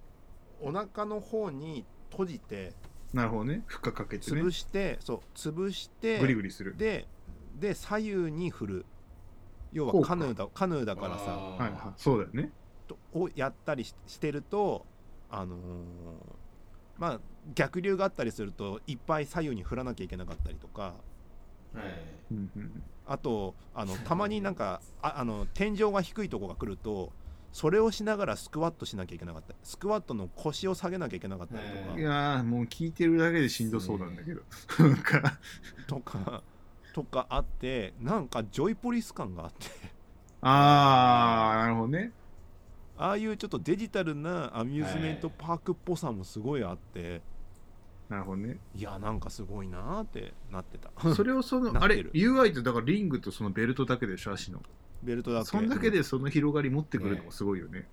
[0.62, 2.75] お腹の方に閉じて
[3.12, 3.62] なるほどね。
[3.66, 4.40] 負荷かけてね。
[4.40, 6.77] 潰して、そう潰してグリグリする。
[6.77, 7.07] で
[7.59, 8.87] で左右に振る。
[9.73, 11.33] 要はカヌーだカヌーだからさ。
[11.33, 11.92] はいはい。
[11.96, 12.53] そうだよね。
[12.87, 14.87] とをやったりししてると
[15.31, 15.59] あのー
[16.99, 17.21] まあ
[17.55, 20.83] 逆流があったりするといっぱい左右に振らなきゃいけなかったりとか。
[20.83, 21.85] はい。
[22.33, 22.83] うんうん。
[23.07, 27.12] あとあのたまになんかああの天井が低いとこが来ると
[27.53, 32.03] それをしながらスクワットしなきゃいけなかったりスクワットの腰を下げなきゃいけなかったりとか、い。
[32.03, 34.43] やーもう聞いてるだけでしんどそうなんだけど。
[34.79, 35.38] なんか
[35.87, 36.43] とか
[36.93, 39.66] とかあってなんかジョイポリス感があって。
[40.43, 42.12] あーなるほどね
[43.01, 47.23] ああいうちょっとデジタルなアミューズメントパークっぽさもすごいあって、
[48.11, 48.59] なるほどね。
[48.75, 51.15] い、やなんかすごいなーってなってた。
[51.15, 54.61] それをそのあれ UI ってだからリングとそのベルトだけでしょ足の。
[55.03, 55.47] ベルトだけ。
[55.47, 57.89] そんだけでその広がり持ってくるのもすごいよね。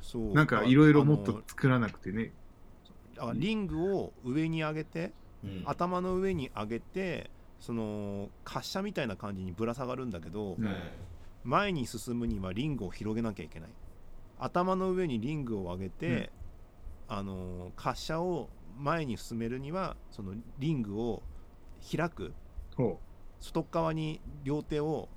[0.00, 0.32] そう。
[0.32, 2.32] なんかいろいろもっあと作らなくてね。
[3.16, 5.12] のあリングを上に上げて
[5.44, 5.62] うん。
[5.66, 10.64] 頭の上に上げてその滑車みたいな感じにぶら下がるんだけど、うん。
[10.64, 10.74] はい
[11.44, 13.70] 前に進むにはリングを広げなきゃいけない
[14.40, 16.30] 頭の上にリングを上げて、
[17.08, 18.48] あの滑車を
[18.78, 21.22] 前に進めるにはそのリングを
[21.96, 22.32] 開く。
[22.76, 22.98] ほ
[23.40, 25.08] 外側に両手を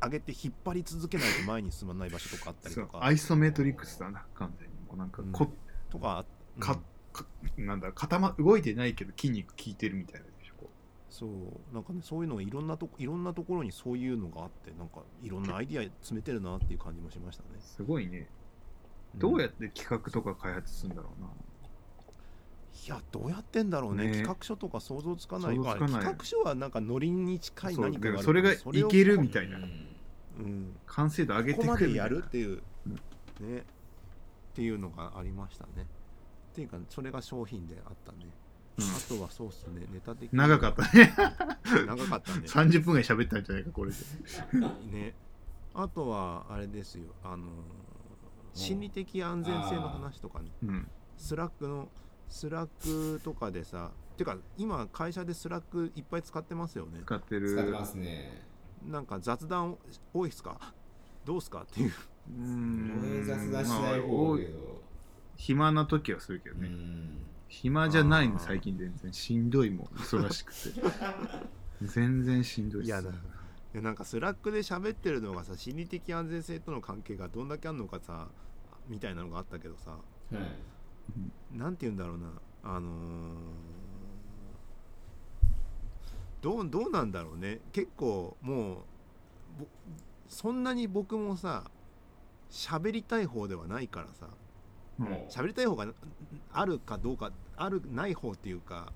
[0.00, 3.04] 上げて引っ張り続けないと前に進まない場所とかあったりとか。
[3.04, 4.74] アイソメトリックスだな完全に。
[4.86, 5.32] もうなんかうん。
[5.32, 5.48] こ、
[5.90, 6.24] とか
[6.56, 6.62] うん。
[6.62, 6.78] か
[7.12, 10.70] かなんだ固ま動いてないけど筋肉効いてるみたいなでしょこ
[11.10, 11.74] そう。
[11.74, 17.48] なんかねそういうのがいろんなとこいろんなところにそういうのがあってなんかいろんな アイディア詰めてるなっていう感じもしましたね。
[17.58, 18.28] うすごいね
[19.16, 21.28] どうやって企画とか開発するんだろうな、
[22.86, 24.04] いやどうやってんだろうね。
[24.04, 24.12] ね。
[24.12, 25.56] 企画書とか想像つかない。
[25.56, 29.58] かないまあ企画書はなんかノリに近い何かがそれがいをけるみたいな。
[29.58, 29.64] うん。
[30.36, 32.22] うん完成度上げてここまでやくるみたいな。
[32.22, 32.62] るっていう、
[33.40, 33.58] うんね。
[33.60, 33.62] っ
[34.54, 35.70] ていうのがありましたね。
[35.78, 38.18] っていうかそれが商品であったね、
[38.78, 38.84] うん。
[38.84, 39.86] あとはそうっすね。
[39.92, 40.38] ネタ的に。
[40.38, 41.14] 長かったね。
[41.86, 42.42] 長かったね。
[42.46, 43.96] 30分ぐらい喋ったんじゃないかこれで。
[44.92, 45.14] ね。
[45.72, 47.04] あとはあれですよ。
[47.22, 47.48] あのー
[48.54, 50.50] 心理的安全性の話とかね。
[50.62, 50.88] うん。
[51.16, 51.88] Slack の
[52.28, 57.00] Slack とかでさてか今会社で Slack いっぱい使ってますよね。
[57.04, 57.50] 使ってる。
[57.50, 58.42] 使ってますね。
[58.86, 59.76] なんか雑談
[60.12, 60.74] 多いっすか？
[61.24, 61.62] どうっすか？
[61.62, 61.92] っていう。
[62.38, 64.82] うーん俺雑談しないまあ方けど。
[65.36, 67.18] 暇な時はするけどね、うん。
[67.48, 69.12] 暇じゃないの最近全然。
[69.12, 69.86] しんどいもん。
[69.96, 70.80] 忙しくて。
[71.82, 72.86] 全然しんどいっす。
[72.86, 73.12] いやだい
[73.76, 78.28] やなんか Slack で喋ってるのがさ心理的安全性との関係がどんだけあるのかさ
[78.88, 79.98] みたいなのがあったけどさは
[80.32, 81.56] い。
[81.58, 82.30] なんて言うんだろうな
[82.62, 83.34] あのー
[86.40, 87.60] どうどうなんだろうね。
[87.72, 88.76] 結構もう
[89.60, 89.66] ぼ
[90.28, 91.64] そんなに僕もさ
[92.50, 94.28] 喋りたい方ではないからさ
[94.98, 95.02] う。
[95.02, 95.86] んも喋りたい方が
[96.52, 98.92] あるかどうかあるない方っていうか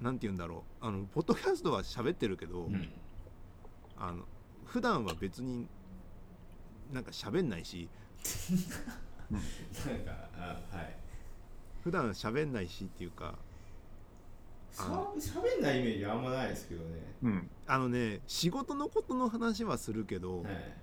[0.00, 0.86] なんて言うんだろう。
[0.86, 2.88] あのポッドキャストは喋ってるけど、ううん
[3.98, 4.24] あの
[4.64, 5.66] 普段は別に
[6.92, 7.88] なんか喋んないし。
[9.30, 9.40] なん
[10.00, 10.96] かあはい。
[11.82, 13.34] 普段喋んないしっていうか。
[14.72, 17.00] しゃ喋んないイメージあんまないですけどね。
[17.22, 17.50] うん。
[17.66, 20.76] あのね仕事のことの話はするけど、はい。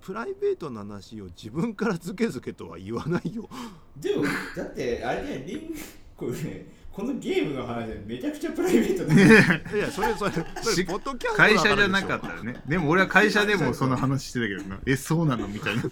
[0.00, 3.48] プライベートな話を自分からズケズケとは言わないよ。
[3.96, 4.24] でも
[4.56, 5.74] だってあれねリン
[6.16, 9.14] これねこのゲームの話でめちゃくちゃプライベートだ。
[9.16, 9.24] ね
[9.74, 12.62] いやそれそれそしれポッドキャスト会社じゃなかったらね。
[12.68, 15.82] でも俺は会社でもその話してたけどなえそうなのみたいな。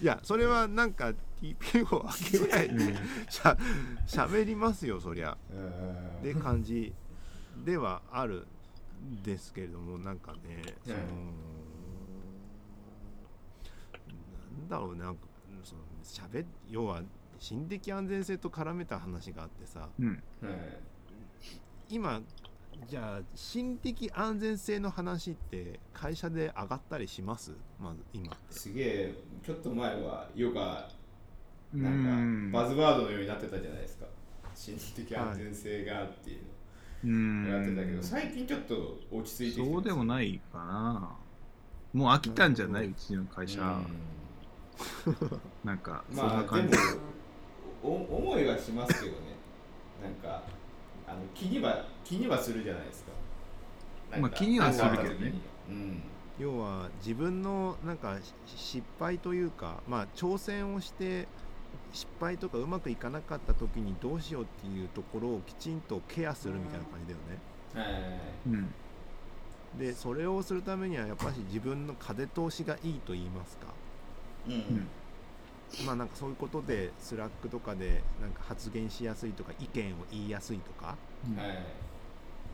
[0.00, 2.94] いやそれはなんか TPO を開けぐらいうん。
[3.28, 3.58] しゃ
[4.06, 5.36] 喋りますよそりゃ。
[5.50, 5.54] う
[6.20, 6.94] んで感じ
[7.64, 8.46] ではある
[9.02, 10.96] んですけれどもなんかねその、
[14.60, 15.22] なんだろうねなんか
[15.64, 17.02] その喋要は
[17.44, 20.08] 心理的安全性と絡めた話があってさうん。
[20.08, 20.18] はい
[21.90, 22.22] 今
[22.88, 27.52] じゃあ心理的安全性の話って会社で上がったりします？
[27.78, 28.36] まず今って。
[28.48, 30.88] すげえちょっと前はヨガ
[31.74, 34.06] うなんかバズワードのようになってたじゃないですか。
[34.54, 36.40] 心理的安全性がっていう
[37.04, 37.44] うん。
[37.44, 41.16] のをやってたけど最近ちょっと落ち着いてきてそうでもないかな。
[41.92, 42.86] もう飽きたんじゃない？
[42.86, 43.60] うちの会社、
[45.62, 46.76] なんかそんな感じ、
[47.84, 49.34] お思いはしますけどね。
[50.02, 50.42] なんか
[51.06, 53.12] あの気には気にはするじゃないですか。
[54.18, 55.34] まあ気にはするけどね。
[55.68, 56.02] うん。
[56.38, 61.28] 要は自分のなんかし失敗というかまあ挑戦をして
[61.92, 67.92] 失敗とかうまくいかなかった時にどうしようっていうところをきちんとケアするみたいな感じだよね。
[67.92, 68.74] はいうん。
[69.78, 73.66] でそれをするためにはやっぱり自分の風通しがいいと言いますか。
[74.46, 74.52] うん。
[74.54, 74.88] うん
[75.86, 80.96] まあなんかそういうことで Slack とかでなんか発言しやすいとか意見を言いやすいとか
[81.28, 81.58] うんはい。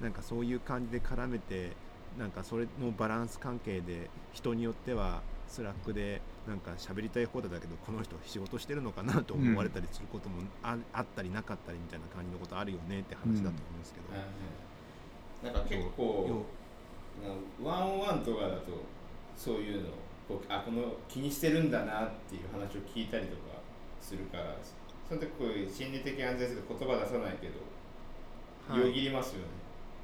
[0.02, 1.72] なんかそういう感じで絡めて
[2.18, 14.00] なんかそれのバランス関係で人によっては Slack でなんか喋りたい方だけどこの人仕事してるのかなと思われたりすることもあ,、あったりなかったりみたいな感じのことあるよねって話だと思うんですけ
[15.46, 16.46] ど、なんか結構
[17.62, 18.84] ワンオンワンとかだと
[19.36, 19.88] そういうの
[20.30, 23.58] こうあこの気にしてるんだなっていう話を聞いたりとか
[24.00, 24.56] するから
[25.08, 27.58] その時こういう心理的安全性で言葉出さないけど、
[28.72, 28.86] はい。
[28.86, 29.46] よぎりますよね。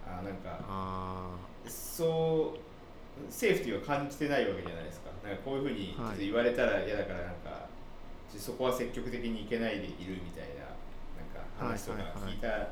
[0.04, 1.36] あなんかあ
[1.68, 5.10] そうセーフティーを感じてないわけじゃないですか。
[5.22, 7.68] なんかこういうふうにちょっと言われたら嫌だからなんか、
[8.36, 10.66] そこは積極的にいけないでいるみたいな
[11.14, 12.68] なんか話とか聞いた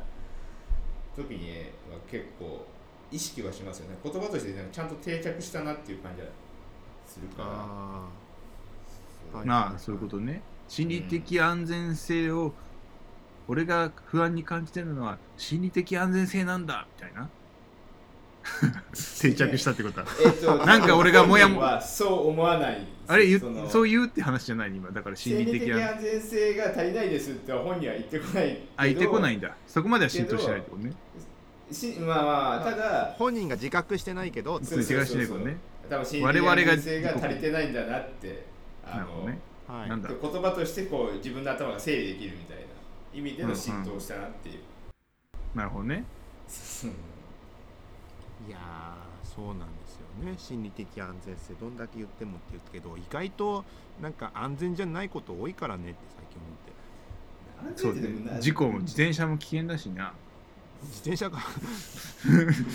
[1.16, 1.50] 時に
[1.90, 2.66] は結構
[3.10, 3.96] 意識はしますよね。
[4.02, 6.28] 言葉としてちゃんと定着したなっていう感じは
[7.14, 7.48] するーから。
[7.48, 8.08] あ
[9.32, 10.42] そうはいまあそういうことね。
[10.68, 12.52] 心理的安全性を、
[13.46, 17.28] 俺が不安に感じてるのは心理的安全性なんだみたいな。
[19.22, 22.86] 定着したってことはえっと なんか俺がもやも本人はそう思わない。
[23.06, 24.90] あれ言そう言うって話じゃない今。
[24.90, 28.60] だから心心理理的安的安全性が足りないですって本人は言ってこないけど。
[28.76, 29.56] あ言ってこないんだ。
[29.66, 30.92] そこまでは浸透してないってことね。
[31.72, 35.56] しまあまあただ本人が自覚してないけどそう違うしねこれね
[35.88, 38.46] 多分心理的安全性が足りてないんだなって
[38.86, 42.64] あの、言葉としてこう自分の頭が整理できるみたいな
[43.12, 44.60] 意味での浸透したなっていう、
[45.54, 46.04] なるほどね。
[48.46, 50.34] いやーそうなんですよね。
[50.36, 53.64] 心理的安全性どんだけ言ってもって言うけど意外と
[54.02, 56.74] なんか安全じゃないこと多いからねって最近思って。
[57.76, 58.40] そうね。
[58.40, 60.12] 事故も自転車も危険だしな
[60.84, 61.38] 自転車が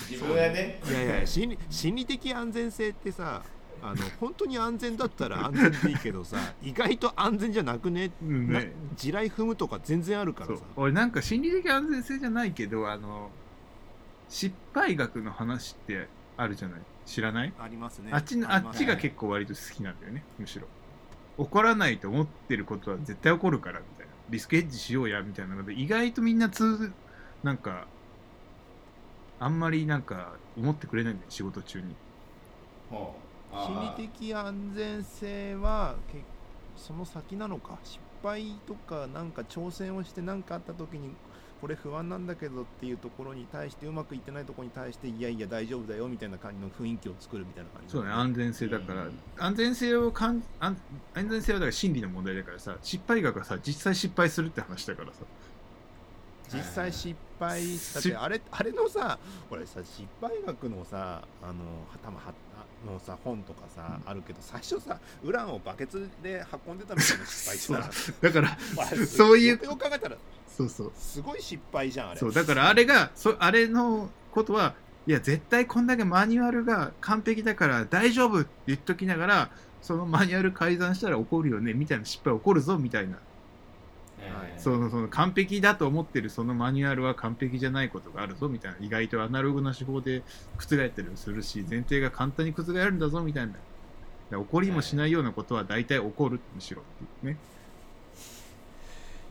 [0.10, 0.82] 自分はね。
[0.90, 3.42] いやいや心理心理的安全性ってさ
[3.82, 8.08] あの本当に安全だったら安全でいいけどさ意外と安全じゃなくね？
[8.08, 8.74] なうんね。
[8.98, 10.56] 地雷踏むとか全然あるかそう。
[10.56, 13.30] らさ俺なんか心理的安全性じゃないけどあの
[14.28, 16.82] 失敗学の話ってあるじゃない？
[17.06, 17.54] 知らない？
[17.60, 18.10] ありますね。
[18.14, 20.68] あっちのありますっちが結構割と好きなんだよねむしろ。
[21.44, 24.12] 起こらないと思ってることは絶対起こるからみたいな。
[24.30, 26.92] リスクヘッジしようやみたいなので意外とみんな通
[27.44, 27.88] なんか
[29.40, 31.96] あんまりなんか思ってくれないんだよ仕事中に。
[32.90, 33.16] ほ
[33.54, 33.96] うあ。
[33.96, 36.24] 心理的安全性はけ
[36.76, 41.12] その先なのか失敗とかなんか挑戦をして何かあった時に
[41.60, 48.12] これ不安なんだけどっていうところに対してうまくいってないところに対していやいや大丈夫だよみたいな感じの雰囲気を作るみたいな感じそうね。
[48.12, 49.20] 安全性だから、うん。
[49.38, 50.78] 安全性をかん安
[51.14, 55.20] 安全性はだから心理の問題だからさ失敗学はさ実際失敗するって話だからさ
[56.54, 57.62] 実際失敗
[57.94, 59.18] だってあれあれのさ
[59.50, 61.54] これさ失敗学のさあの
[61.94, 62.34] 頭は
[62.86, 67.90] のさ本とかさ、あるけど最初さウランをバケツで運んでたみたいな失敗したら
[68.22, 70.16] だからまあ そういうよく考えたら
[70.48, 70.92] そうそう。
[70.98, 72.20] すごい失敗じゃんあれ。
[72.20, 74.76] そうだからあれがそあれのことは
[75.08, 83.16] いや絶対こんだけマニュアルが完璧だから大丈夫って言っときながらそのマニュアル改ざんしたら起こるよねみたいな失敗起こるぞみたいな。
[83.16, 83.24] はい
[84.58, 90.22] そのその完璧だと思ってるそのマニュアルは完璧じゃないことがあるぞみたいな意外とアナログな手法で
[90.58, 93.54] 覆ったりもするし前提が簡単に覆るんだぞみたいな。
[94.32, 96.86] 起こりもしないようなことは大体起こるむしろっ
[97.24, 97.38] ていうね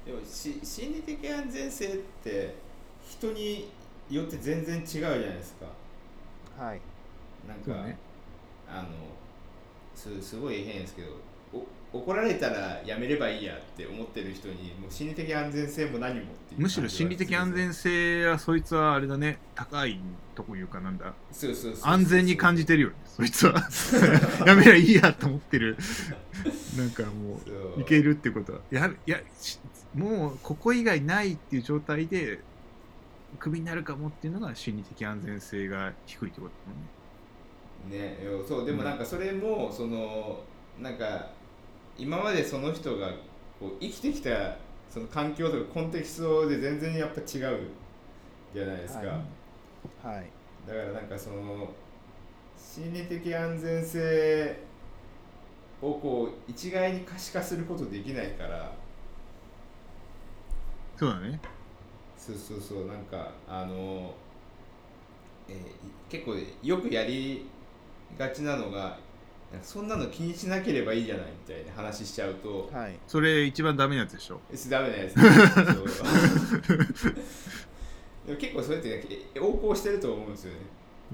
[0.05, 2.55] でもし心理的安全性って
[3.09, 3.69] 人に
[4.11, 5.67] よって全然違うじゃないですか。
[6.65, 6.81] はい。
[7.47, 7.97] なんか、ね。
[8.67, 8.89] あの
[9.95, 11.09] すすごい変ですけど
[11.53, 19.99] お怒られたらやめればいいやって思ってる人にもう心理的安全性も何もっていうむしろ心理的安全性はそいつはあれだね高い
[20.35, 21.15] とこいうかなんだ。
[21.33, 23.55] そうそう安全に感じてるよねそいつは。
[24.47, 25.77] やめりゃいいやと思ってる。
[26.77, 27.79] なんかもそう。
[27.79, 28.61] ういけるってことは。
[28.71, 29.59] やいやし
[29.95, 32.41] もうここ以外ないっていう状態で
[33.41, 36.73] クビになるかもっていうのが心理的安全性が低いってことだ
[37.89, 38.19] もんね。
[38.21, 40.45] ねよそうでもなんかそれもその
[40.81, 41.31] なんか
[41.99, 43.09] 今までその人が
[43.59, 44.57] こう生きてきた
[44.89, 47.27] その環境とかコンテキストで全然やっぱ違う
[48.55, 49.19] じゃないですか、はい。
[50.03, 50.31] はい。
[50.67, 51.75] だからなんかその
[52.57, 54.59] 心理的安全性
[55.81, 58.73] をこう一概に可視化することできないから。
[60.97, 61.41] そうだね。
[62.17, 64.15] そうそうそうなんかあの、
[65.49, 65.57] えー
[66.11, 67.47] 結構よくやり
[68.19, 68.99] がちなのが
[69.63, 72.99] そんなの気にしなければいいじゃないみたいな話しちゃうと、はい。
[73.07, 74.41] それ一番ダメなやつでしょ？
[74.53, 75.15] えダメなやつ。
[78.27, 79.03] でも結構それって、ね、
[79.35, 80.59] 横行してると思うんですよね。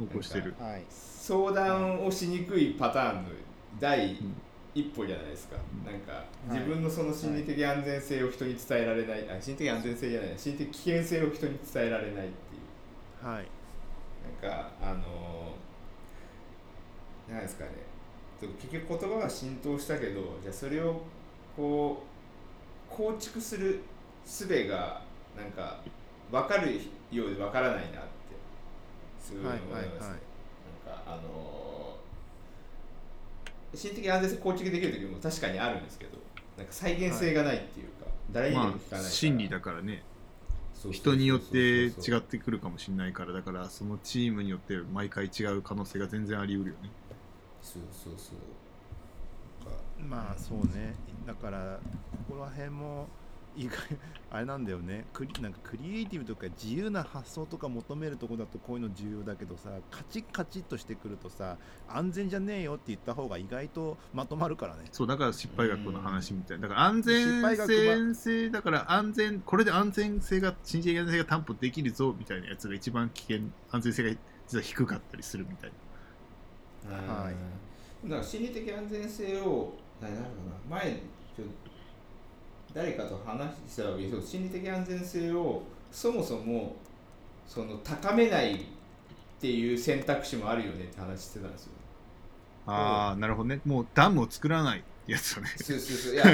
[0.01, 0.55] 横行してる。
[0.59, 0.83] はい。
[0.89, 3.31] 相談をしにくいパターンの
[3.79, 4.35] 第ん。
[4.75, 5.93] 一歩じゃないですか、うん。
[5.93, 6.59] なんかはい。
[6.59, 10.35] 自分のその心理的安全性を人に伝えられない、あ心理的安全性じゃない。
[10.37, 12.29] 心理的危険性を人に伝えられないってい
[13.23, 13.27] う。
[13.27, 13.47] はい。
[14.43, 17.71] なんかあのーですかね
[18.61, 21.03] 結局言葉が浸透したけどじゃあそれを
[21.57, 22.03] こ
[22.91, 23.81] う構築する
[24.27, 25.03] 術が
[25.37, 25.81] なんか
[26.31, 26.81] 分かる
[27.11, 27.91] ようで分からないなって
[29.21, 30.01] すごい思いますね、はいはいはい。
[30.01, 31.75] なんかあのー
[33.77, 36.19] 心的安全性構築できる時も確かにあるんですけど
[36.57, 40.05] なんか再現性がないっていうか、誰にでまも聞かないから、あ心理だからね。
[40.93, 46.91] 人によって違ってくるかもしれないからだからそのチームによって毎回違う可能性が全然あり得るよね
[47.65, 50.05] そうそうそう。
[50.05, 50.95] まあそうね。
[51.27, 51.81] だから
[52.29, 53.09] ここら辺も
[53.57, 53.79] 意外
[54.31, 55.07] あれなんだよね。
[55.15, 61.57] クリなんかクリエイティブとか自由な発想とか求めるとこだとこういうの重要だけどさカチッカチッとしてくるとさ
[61.89, 64.83] 安全じゃねえよって言った方が意外とまとまるからね。
[64.93, 66.69] そうだから失敗学の話みたいな。
[66.69, 73.39] だから安全性だから安全これで安全性が心理的安全性が担保できるぞみたいなやつが一番危険
[73.71, 75.77] 安全性が実は低かったりするみたいな
[76.91, 77.33] はい。
[77.33, 77.55] うん
[78.05, 80.27] だから心理的安全性を何だろ
[80.69, 81.45] うな前ちょ
[82.75, 86.77] 誰かと話したわけです心理的安全性をそもそも
[87.47, 88.59] その高めないっ
[89.41, 91.71] ていう選択肢もあるよねって話してたんですよ。
[92.67, 93.61] ああなるほどね。
[93.65, 95.49] もうダムを作らないやつをね。
[95.57, 96.15] そうそうそう。
[96.15, 96.25] いや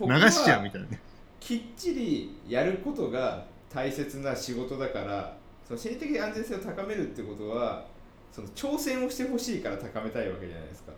[0.00, 1.00] 流はしちゃうみたいなね。
[1.40, 5.36] きっちりやることが大切な仕事だから
[5.66, 7.84] その心理的安全性を高めるってことは
[8.32, 10.92] その挑戦をしてほしいから高めたいわけじゃないですか。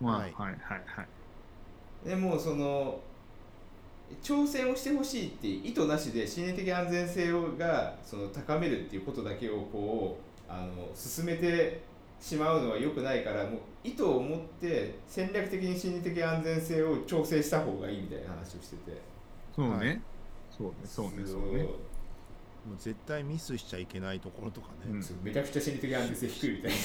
[0.00, 1.02] まあ、は、はいいはいは
[2.04, 2.08] い。
[2.08, 3.00] でもその
[4.22, 10.18] 挑戦をしてほしいっていう意図なしで心理的安全性をがその高めるっていうことだけをこ
[10.48, 11.80] うあの進めて
[12.20, 19.00] しまうのは良くないからもう意図を持って戦略的に心理的安全性を調整した方がいいみたいな話をしてて。
[19.54, 20.00] そうね、はい
[20.56, 21.66] そうねそうねそそうね
[22.66, 25.04] もう絶対ミスしちゃいけないところとかね、うん。
[25.22, 26.76] めちゃくちゃ心理的安全性低いみたいな。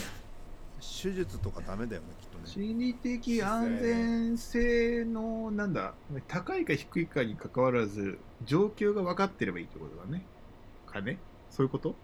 [0.79, 2.43] 手術とかダメだよねきっとね。
[2.45, 5.93] 心理的安全性のなんだ
[6.27, 10.23] 高いか低いかに関わらず状況が分かってればいいってことだね。
[10.85, 11.17] かね
[11.49, 11.95] そういうこと？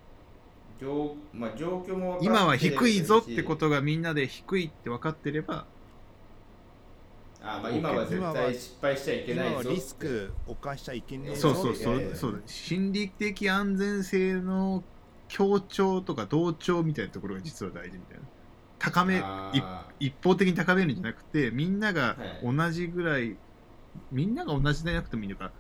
[0.81, 5.65] 状,、まあ、状況も今は低いぞってことがみんなで低いって分かってれば
[7.45, 9.69] あまあ今は絶対失敗しちゃいけないぞ。
[9.69, 11.53] リスク犯しちゃいけねえぞ。
[11.53, 14.83] そうそうそうそう心理的安全性の
[15.27, 18.23] 強調とか同調みたいなところが実は大事みたいな。
[18.79, 22.55] 高めあ一方的に高めるんじゃなくてみんながはい。
[22.57, 23.37] 同じぐらい、
[24.11, 25.51] みんなが同じでなくてもいいのか。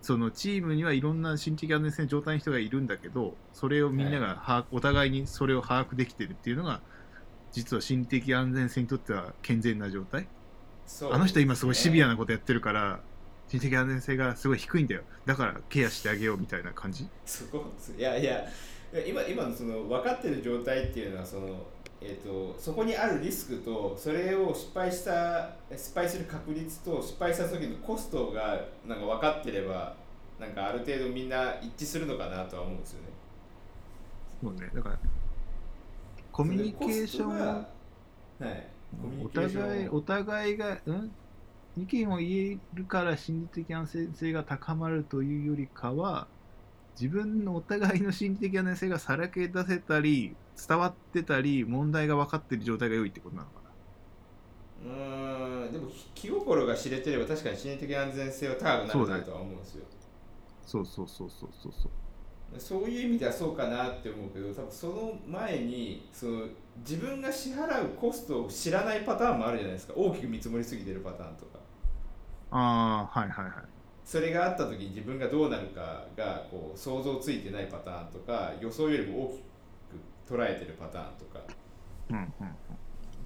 [0.00, 6.80] そのチームにはいろんな心理的安全性の状態の人がいるんだけどそれをみんなが把握、お互いにそれを把握できてるっていうのが
[7.50, 10.28] 実は心理的安全性にとっては健全な状態、
[11.10, 13.00] あの人今すごいシビアななことやってるから
[13.48, 15.02] 心理的安全性がすごい低いんだよ。
[15.26, 17.08] だからケアしてあげようみたいな感じ？
[17.24, 17.66] そこ
[17.96, 18.44] いやいや
[19.06, 21.66] 今今のその分かってる状態っていうのはその、
[22.00, 29.94] えー、とそこにあるリスクとそれを失敗した失敗する確率と失敗した時のコストがなんか分かってれば
[30.40, 33.08] なんかある程度みんな一致するのかなとは思うんですよね。
[34.42, 34.70] そうね。
[34.74, 34.98] だから
[36.32, 41.16] コミュニケーションをそれコストがはい、お互いお互いが、うん、
[41.76, 46.30] 意見を言えるから心理的安全性が高まるというよりかは
[47.00, 53.74] 自分のお互いの心理的安全性がさらけ出せたり伝わってたり問題が分かってる状態が良いってことなのか
[54.82, 59.84] うーんでも気心が知れてれば確かに心理的安全性は高くなるなとは思うんですよ。
[60.64, 61.92] そうそうそうそうそうそう
[62.56, 66.46] そういう意味ではそうかなって思うけど多分その前にその
[66.78, 69.94] 自分が支払うコストを知らないパターンもあるじゃないですか。
[69.96, 71.58] 大きく見積もりすぎてるパターンとか。
[72.50, 73.54] ああはいはいはい。
[74.04, 79.38] それがあった時に自分がどうなるかがこう想像ついてないパターンとか予想よりも大
[80.26, 81.40] きく捉えてるパターンとか。
[82.10, 82.32] うんうん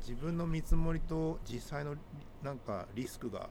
[0.00, 1.94] 自分の見積もりと実際の
[2.42, 3.48] なんかリスクが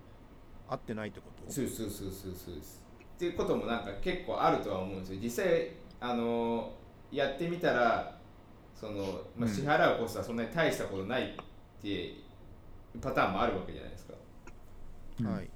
[0.67, 1.49] 合ってないってこと？
[1.49, 2.55] そうそうそうそうそう。
[2.55, 2.80] です
[3.21, 5.19] っていうこともなんか結構あるとは思うんですよ。
[5.21, 5.69] 実際
[5.99, 6.73] あの
[7.11, 8.17] やってみたら
[8.73, 9.55] その、まあ、うん。
[9.55, 11.33] 支払うコストはそんなに大したことないっ
[11.79, 12.17] てい
[12.95, 14.13] うパターンもあるわけじゃないですか。
[15.19, 15.25] うん。
[15.27, 15.47] はい。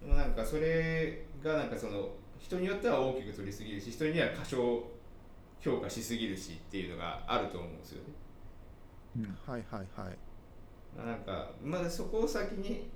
[0.00, 4.82] でもなんかそれがなんかその人によっては大きく取りすぎるし人には過小
[5.60, 8.14] 評価しすぎるしっていうのがあると思うんですよね。
[9.18, 9.38] うん。
[9.52, 11.06] はいはいはい。
[11.06, 12.88] なんかまだそこを先に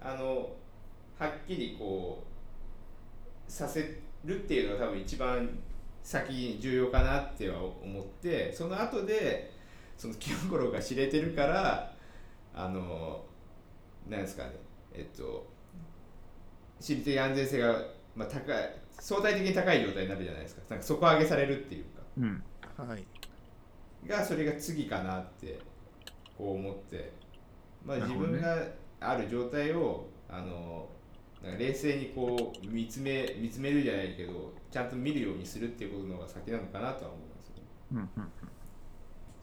[0.00, 0.52] あの
[1.18, 2.33] はっきりこう
[3.48, 5.48] させるっていうのが多分一番
[6.02, 9.52] 先に重要かなっては思ってその後で
[9.96, 11.92] その気心が知れてるから
[12.54, 13.24] あの
[14.08, 14.50] なんですかね
[14.92, 15.46] えっと
[16.80, 17.82] 心理的安全性が、
[18.14, 20.62] まあ、高い相対的に高い状態になるじゃないですか。
[20.70, 21.90] なんか底上げされるっていうか。
[22.18, 22.42] うん。
[22.76, 23.04] はい。
[24.06, 25.58] がそれが次かなって
[26.36, 27.12] こう思って、
[27.84, 28.56] まあ、自分が
[29.00, 30.88] ある状態をあの
[31.58, 37.62] 冷静にこう見つめ見つめるじゃないけどちゃんと見るようにするっていうことの方が先なのかなとは思いますね。
[37.92, 38.08] うんうん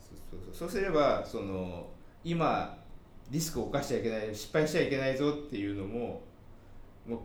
[0.02, 0.54] そうそうそう。
[0.54, 1.90] そうすればその
[2.24, 2.78] 今
[3.30, 6.22] リスクを犯しちゃいけない失敗しちゃいけないぞっていうのも
[7.08, 7.20] もう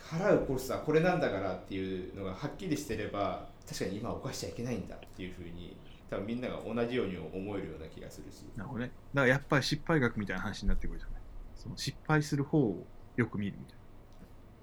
[0.00, 5.76] 払うコストはこれなんだからっていうのがはっきりしてれば確かに今犯しちゃいけないんだっていうふうに
[6.08, 8.44] 多分みんなが同じように思えるような気がするし。
[8.56, 8.90] なるほどね。
[9.14, 11.20] だからやっぱり失敗学みたいな話になってくるじゃない
[11.54, 12.84] その失敗する方を
[13.16, 13.79] よく見るみたい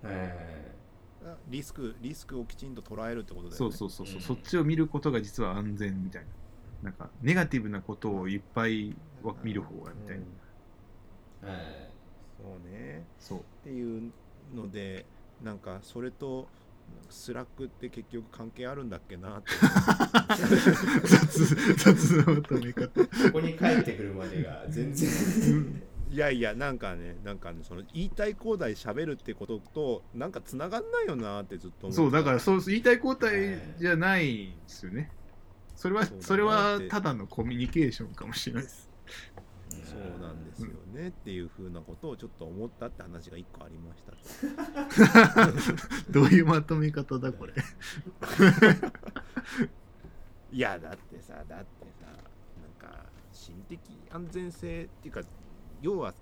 [0.04, 0.58] え
[1.50, 3.76] リスクリスクをきちんと捉えるってことだな、よね。
[3.76, 4.22] そうそうそうそう、うん。
[4.22, 6.28] そっちを見ることが実は安全みたいな。
[6.84, 10.24] なんかネガティブなことをいっぱいは見る方がみたいな、
[11.44, 11.92] え
[12.38, 13.06] そうね。
[13.20, 13.40] そう。
[13.40, 14.12] っていう
[14.56, 15.06] ので
[15.44, 16.48] なんかそれと
[17.10, 19.52] Slack って結局関係あるんだっけなって。
[21.04, 21.46] 雑
[21.76, 23.02] 雑なまとめ方。
[23.16, 35.12] そこに帰ってくるまでが全然 いやいやなんかねなんかねその言いたい放題喋るってこととなんか繋がんないよなってずっと思そうだからそう言いたい放題じゃないですよね。
[35.76, 38.90] それはそれはただのコミュニケーションかもしれないです。
[39.70, 44.14] そうなんですよねっていうふうなことをちょっと思ったって話が一個ありました。
[46.10, 47.54] どういうまとめ方だこれ。
[50.52, 53.80] いやだってさだってさなんか心的
[54.10, 55.22] 安全性っていうか
[55.82, 56.14] 要は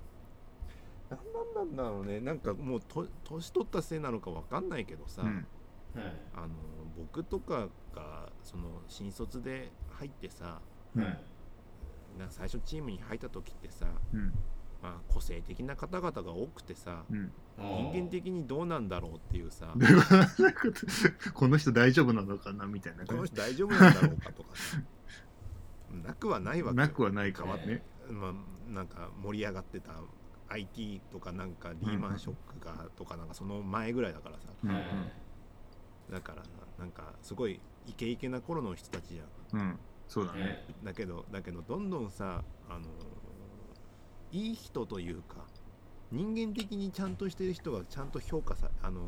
[1.10, 1.20] 何
[1.54, 2.20] なんだろうね。
[2.20, 5.30] なんかもうと年取ったせいなのかわかんないけどさ、うん。
[5.30, 5.46] はい。
[6.36, 6.54] あの
[6.98, 10.62] 僕とかがその新卒で入ってさ
[10.96, 11.20] うんはい。
[12.20, 14.34] な最初チームに入った時ってさ、うん。
[14.82, 17.32] まあ、個性的な方々が多くてさうん。
[17.58, 19.74] 人間的にどうなんだろうっていうさ
[21.34, 24.82] この人大丈夫なのかなみたいなこの人大丈夫なんだろうかとかさ。
[26.04, 26.88] なくはないわけよ。
[26.88, 27.84] なくはないかもね。
[28.10, 28.34] まあ、
[28.70, 29.92] なんか盛り上がってた
[30.50, 34.50] IT とかなんかリーマンショックがとかなんかその前ぐらいだからさ。
[34.64, 34.70] うん。
[34.70, 34.84] はい
[36.12, 36.44] だから
[36.78, 39.60] なんかすごいイケイケな頃の人たちじゃん。
[39.60, 40.64] うん、うん、そうだね。
[40.84, 42.86] だけどだけどどんどんさあの
[44.32, 45.48] いい人というか
[46.12, 49.02] 人間的にちゃんとしてる人がちゃんと評価さあの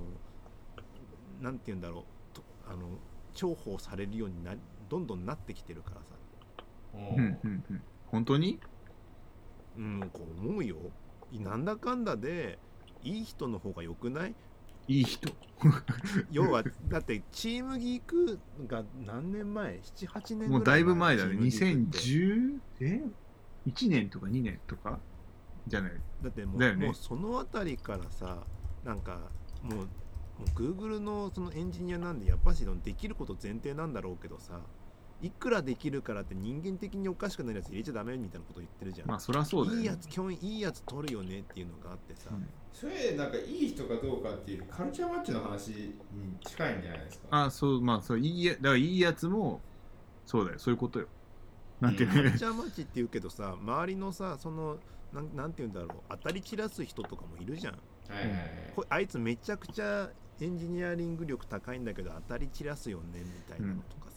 [1.39, 1.99] なんて言うんだろ
[2.33, 2.35] う。
[2.35, 2.97] とあの
[3.35, 4.55] 重宝されるようにな
[4.89, 6.07] どんどんなってきてるからさ。
[6.95, 7.81] うんうんうん。
[8.07, 8.59] 本当に？
[9.77, 10.77] うんこう思うよ。
[11.33, 12.57] なんだかんだで
[13.03, 14.35] いい人の方が良くない？
[14.87, 15.29] いい人。
[16.31, 21.31] 要はだってチームギークが何年前？78年ぐらいもうだいぶ前だね。
[21.51, 22.85] チームギークって。
[22.85, 23.09] 2010
[23.65, 24.99] え？1年とか2年とか？
[25.67, 25.91] じゃない。
[26.23, 26.73] だってもう,、ね。
[26.73, 28.43] もうその辺りからさ
[28.83, 29.29] なんか
[29.61, 34.61] もうもう Google のそのエンジニアなんでやっぱしできること前提なんだろうけどさ
[35.21, 45.95] いくらできるからって人間的におかしくないやつ入れちゃダメみたいなこと言ってるじゃん、まあそりゃそうだよ、ね、いいやつ基本いいやつ取るよねっていうのがあってさ、うんそれなんかいい人かどうかっていうカルチャーマッチの話に
[46.45, 47.27] 近いんじゃないですか？
[47.31, 49.61] あそうまあそういいやだからいいやつも
[50.27, 50.59] そうだよ。
[50.59, 51.07] そういうことよ。
[51.81, 54.77] なんていうねカルチャーマッチって言うけどさ周りのさその
[55.11, 56.03] なんなんて言うんだろう。
[56.09, 57.73] 当たり散らす人とかもいるじゃん。
[57.73, 57.79] は
[58.21, 58.73] いはいはい。
[58.75, 64.16] こあいつめちゃくちゃエンジニアリング力高いんだけど当たり散らすよねみたいなのとかさ、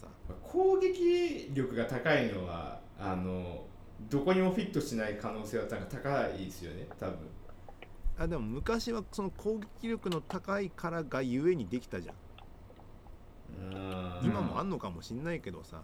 [0.50, 3.64] 攻撃力が高いのはあの
[4.08, 7.16] どこにもフィットしない可能性は高いですよね多分。
[8.18, 12.14] あでも昔はその攻撃力の高いからがゆえにできたじゃん。
[13.72, 15.82] うん今もあんのかもしんないけどさ、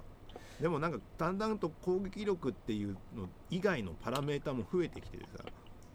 [0.61, 5.45] でもなんかだんだんと攻撃力っていうの以外のパラメータも増えてきててさ。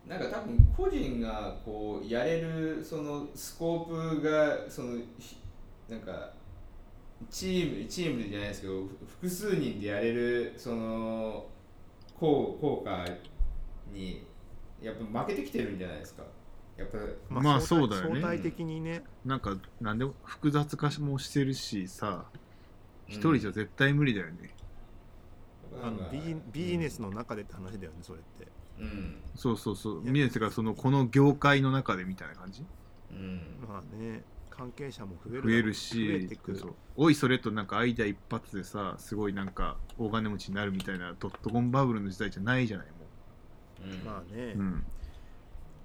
[0.07, 5.37] なんか多分個人がこうやれるそのスコープがそのひ
[5.87, 6.33] なんか
[7.29, 11.47] チームチームじゃないですけどふ複数人でやれるその
[12.19, 13.05] 効効果
[13.91, 14.25] に
[14.81, 16.23] やっぱ負けてきてるんじゃないですか。
[16.77, 16.97] やっぱ
[17.29, 18.21] まあ相対そうだよね。
[18.21, 19.03] 相対的にね。
[19.25, 22.25] なんかなんでも複雑化もしてるしさ
[23.07, 24.49] 一人じゃ絶対無理だよね、
[25.83, 28.47] あのビジビジネスの中でって話だよねそれって。
[28.79, 29.17] うん。
[29.35, 30.03] そうそうそう。
[30.03, 30.11] いや。
[30.11, 32.63] ミネスがそのこの業界の中でみたいな感じ？
[33.11, 33.41] うん。
[33.67, 34.23] まあね
[34.61, 36.57] 関係者も増える増える増えしてくる。
[36.59, 42.93] そうおいそれとなんかアイデア一発でさすごいなんか大金持ちになるみたいなドットコムバブルの時代じゃないじゃないも
[43.83, 43.95] う。
[43.95, 44.05] ん。
[44.05, 44.85] まあね、う、うん、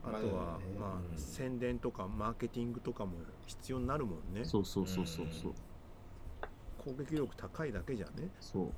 [0.04, 3.12] あとは、まあ宣伝とかマーケティングとかも
[3.46, 4.44] 必要になるもんね。
[4.44, 5.52] そうそうそうそうそう。
[6.76, 8.28] 攻撃力高いだけじゃね。
[8.40, 8.72] そう。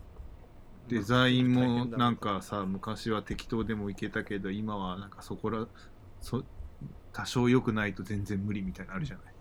[0.89, 5.67] デザインまあもなんかさ昔は適当でもいけたけど今はなんかそこら
[6.21, 6.45] そ
[7.13, 9.35] 多少良くないと全然無理みたいなのあるじゃない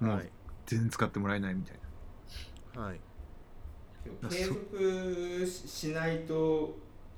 [0.00, 0.28] もうはい。
[0.66, 1.76] 全然使ってもらえないみたい
[2.74, 2.82] な。
[2.82, 3.00] はい。
[4.30, 6.76] 継続ししないと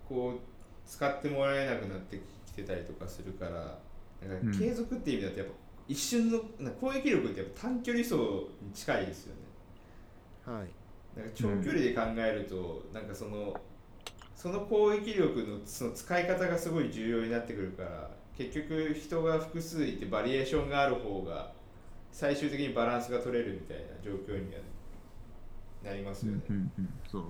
[0.08, 3.78] こう使ってもらえなくなってきてたりとかするから
[4.28, 5.54] なんか継続っていう意味だとやっぱ
[5.88, 6.40] 一瞬の
[6.80, 8.16] 攻撃力ってやっぱ短距離走
[8.60, 10.58] に近いですよね。
[10.58, 10.68] はい。
[11.18, 13.54] なんか長距離で考えると、なんかその
[14.34, 21.52] その攻撃力のその使い方がすごい重要になってくるから結局人が複数いてバリエーションがある方が
[22.12, 24.60] 最終的にバランスが取れるみたいな状況には
[25.82, 26.42] なりますよね。
[26.48, 27.24] うんうんうんそう。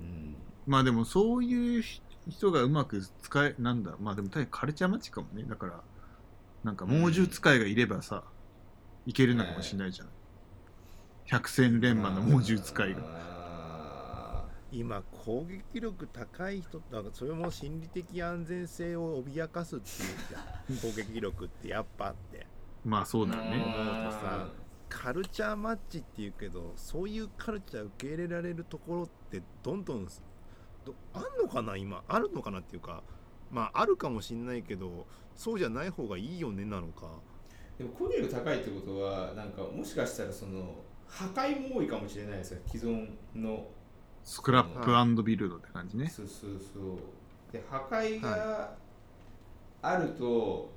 [0.00, 0.36] うん。
[0.66, 1.84] まあでもそういう
[2.28, 5.44] 人がうまく使えなんだまあでも大変カルチャーマッチかもね。
[5.44, 5.80] だから
[6.64, 8.24] なんか猛獣使いがいればさ、
[9.06, 10.08] いけるのかもしれないじゃん、
[11.26, 13.00] 百戦錬磨の猛獣使いが。
[13.04, 20.42] あ今攻撃力高い人だからそれも心理的安全性を脅かすっていうじゃん。
[20.82, 22.47] 攻撃力ってやっぱあって
[22.84, 24.48] まあそうーだよねさ
[24.88, 30.06] カルチャーマッチっていうけどそういうカルチャー受け入れられるところってどんどん
[30.84, 32.02] どあんのかな今？
[32.08, 33.02] あるのかなっていうか
[33.50, 35.06] まああるかもしんないけど
[35.36, 37.06] そうじゃない方がいいよねなのか。
[37.76, 40.74] でも攻撃力高いってことはなんかもしかしたらその
[41.06, 42.60] 破壊も多いかもしれないですよ。
[42.66, 43.68] 既存の。
[44.24, 47.52] スクラップビルドって感じね、そうそうそう。
[47.52, 48.76] で破壊が
[49.80, 50.70] あると、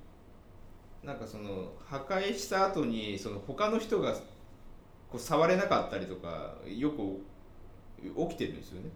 [1.03, 4.13] なんかその破壊した後にその他の人が
[5.09, 7.21] こう触れなかったりとかよく
[8.29, 8.89] 起きてるんですよね。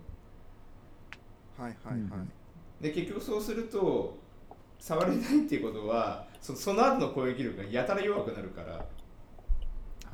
[1.57, 2.17] はいはいは
[2.79, 2.83] い。
[2.83, 4.17] で結局そうすると
[4.79, 8.73] 触れないっていうことはそその後の攻撃力がやたら弱くなるから。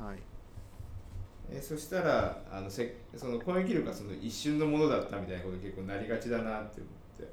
[0.04, 0.18] はい。
[1.50, 7.32] えそしたらあのせその攻撃力がその一瞬のものだったみたいなことに結構なりがちだなって思って。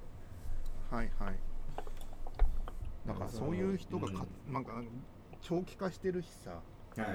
[0.93, 1.48] はいはい
[3.09, 4.71] だからそういう人がか、なんか
[5.41, 7.07] 長期化してるしさはい。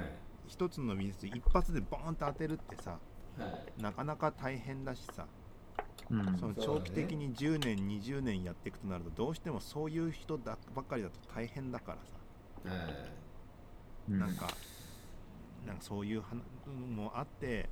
[0.49, 2.99] 一つの技術一発でボーンと当てるってさは
[3.79, 3.83] い。
[3.83, 5.27] なかなか大変だしさ
[6.11, 6.37] うん。
[6.39, 11.99] その長期的に10年20年やっていくとなるとどうしてもそういう人だばっかりだと大変だから
[12.69, 12.75] さ。
[12.77, 12.95] はい。
[14.11, 14.49] うんなんか
[15.65, 17.71] なんかそういう話もあって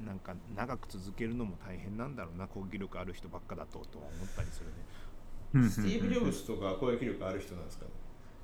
[0.00, 4.72] うんなんか長く続けるのも大変なんだろうな攻撃力ある人ばっかだととは思ったりするね。
[4.72, 5.09] うんうんうん
[5.52, 7.84] スティーブ・ジョブズとか攻撃力ある人なんですか？
[7.86, 7.90] ね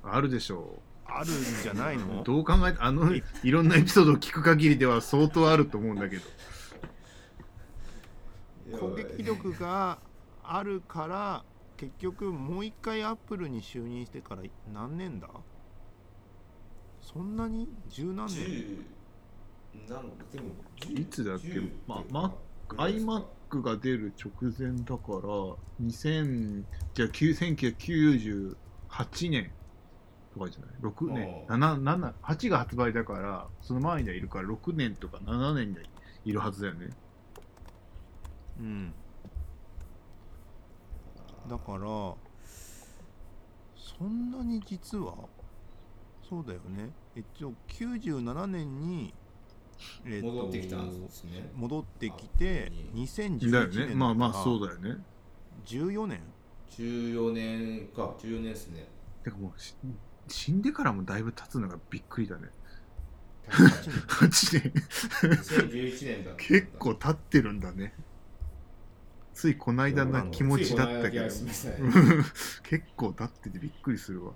[0.03, 1.27] あるでしょあるん
[1.63, 2.23] じゃないうの？
[2.23, 6.23] どう考えてあのいろんなエピソードを聞く限りでは相当あると思うんだけど。
[8.77, 9.99] 攻撃力が
[10.43, 11.45] あるから
[11.77, 14.41] 結局もう一回アップルに就任してから
[14.73, 15.29] 何年だ？
[17.01, 17.69] そんなに？
[17.87, 18.35] 十何年
[19.87, 23.23] ？10なんでもいつだっけ？10まあ iMac
[23.61, 25.19] が出る直前だから
[25.81, 28.55] 2000じゃあ1998
[29.29, 29.51] 年
[30.33, 31.45] とかじゃない？6年。
[31.47, 35.83] あ7 7 8が発売だからその前にはいるから6年とか7年には
[36.25, 36.89] いるはずだよね。
[38.59, 38.93] うん。
[41.49, 41.79] だから
[43.77, 45.15] そんなに実は
[46.29, 46.91] そうだよね。
[47.15, 49.13] 一応97年に、
[50.05, 51.49] えーと戻ってきたんですね。
[51.55, 55.01] 戻ってきてあ2011だよ年ねまあまあだそうだよね。
[55.65, 56.21] 14年。
[56.71, 58.15] 14年か。
[58.19, 58.87] 14年ですね。
[59.23, 59.75] てかもうし
[60.27, 62.49] 死んでからもだいぶ経つのがびっくりだね。
[63.49, 64.73] 8 8年。
[65.37, 67.93] 2011年だ結構経ってるんだね。
[69.33, 71.25] ついこの間な気持ちだったけど。
[72.63, 74.33] 結構経っててびっくりするわ、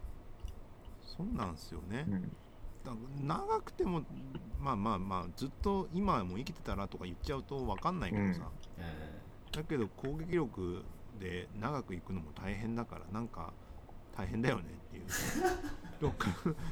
[1.17, 2.27] そうなんですよね、うん、だ
[3.21, 4.03] 長くても
[4.59, 8.41] まあまあまあずっと今も生きてたらとか言っちゃうと分かんないけどさ、
[9.51, 10.83] だけど攻撃力
[11.19, 13.53] で長くいくのも大変だからなんか
[14.15, 15.05] 大変だよねっていう。
[15.99, 16.29] どっか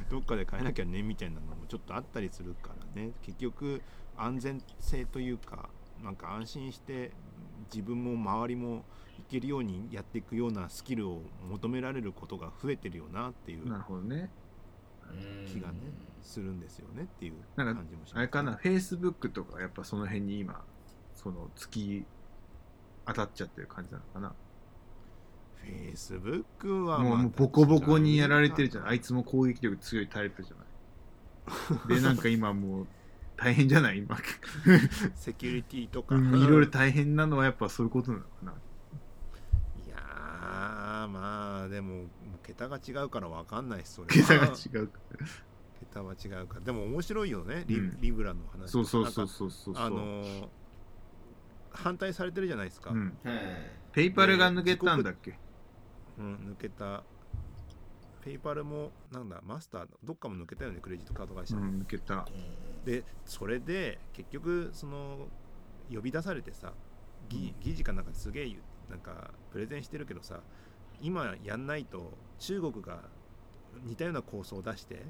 [0.10, 3.12] どっかで変えなきゃねみたいなのもちょっとあったりするからね。
[3.22, 3.82] 結局
[4.18, 5.70] 安全性というか
[6.04, 7.12] なんか安心して
[7.72, 8.86] 自分も周りも
[9.20, 13.68] いけるようにやっていくようなスキルを求められることが増えてるよなっていう。
[13.68, 14.16] なるほどね。
[14.16, 14.49] うん
[15.48, 15.76] 気がね
[16.22, 20.62] するんですよねっていうなんか感じもします、あれかなフェイスブックとかやっぱその辺に今
[21.16, 22.06] その月
[23.06, 24.34] 当たっちゃってる感じなのかな。
[25.62, 32.00] フェイスブックはもうボコボコにやられてるじゃんあいつも攻撃力強いタイプじゃない？
[32.00, 32.88] でなんか今もう
[33.36, 33.98] 大変じゃない？
[34.00, 34.18] 今。
[35.16, 38.52] セキュリティとか、うんいろいろ大変なのはやっぱそういうことなのかな。
[39.86, 42.06] いやーまあでも
[42.50, 44.08] 桁が違うから分かんないしそれ。
[44.08, 44.90] は桁が違う
[45.80, 46.62] 桁は違うから。
[46.62, 47.98] でも面白いよねリ,、うん。
[48.02, 48.72] リブラの話。
[48.72, 49.74] そうそうそうそうそう。
[49.78, 50.48] あのー
[51.72, 53.40] 反対されてるじゃないですか、うん、はい。
[53.92, 55.38] ペイパルが抜けたんだっけ？
[56.18, 57.04] うん抜けた。
[58.22, 62.28] ペイパルもなんだマスターどっかも抜けたよねクレジットカード会社、うん抜けた。
[62.86, 65.28] でそれで結局その
[65.94, 66.74] 呼び出されてさ
[67.30, 68.58] 議議事かなんかですげえ
[68.90, 70.42] なんかプレゼンしてるけどさ
[71.02, 73.04] 今やんないと中国が
[73.86, 75.04] 似たような構想を出して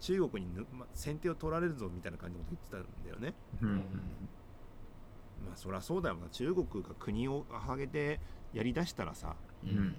[0.00, 3.34] 中国にぬ、ま、先手を取られるぞみたいな感じのこと言ってたんだよね。
[3.62, 3.76] うん。
[5.46, 6.16] まあそりゃそうだよ。
[6.16, 8.20] な中国が国を挙げて
[8.52, 9.96] やりだしたらさうん。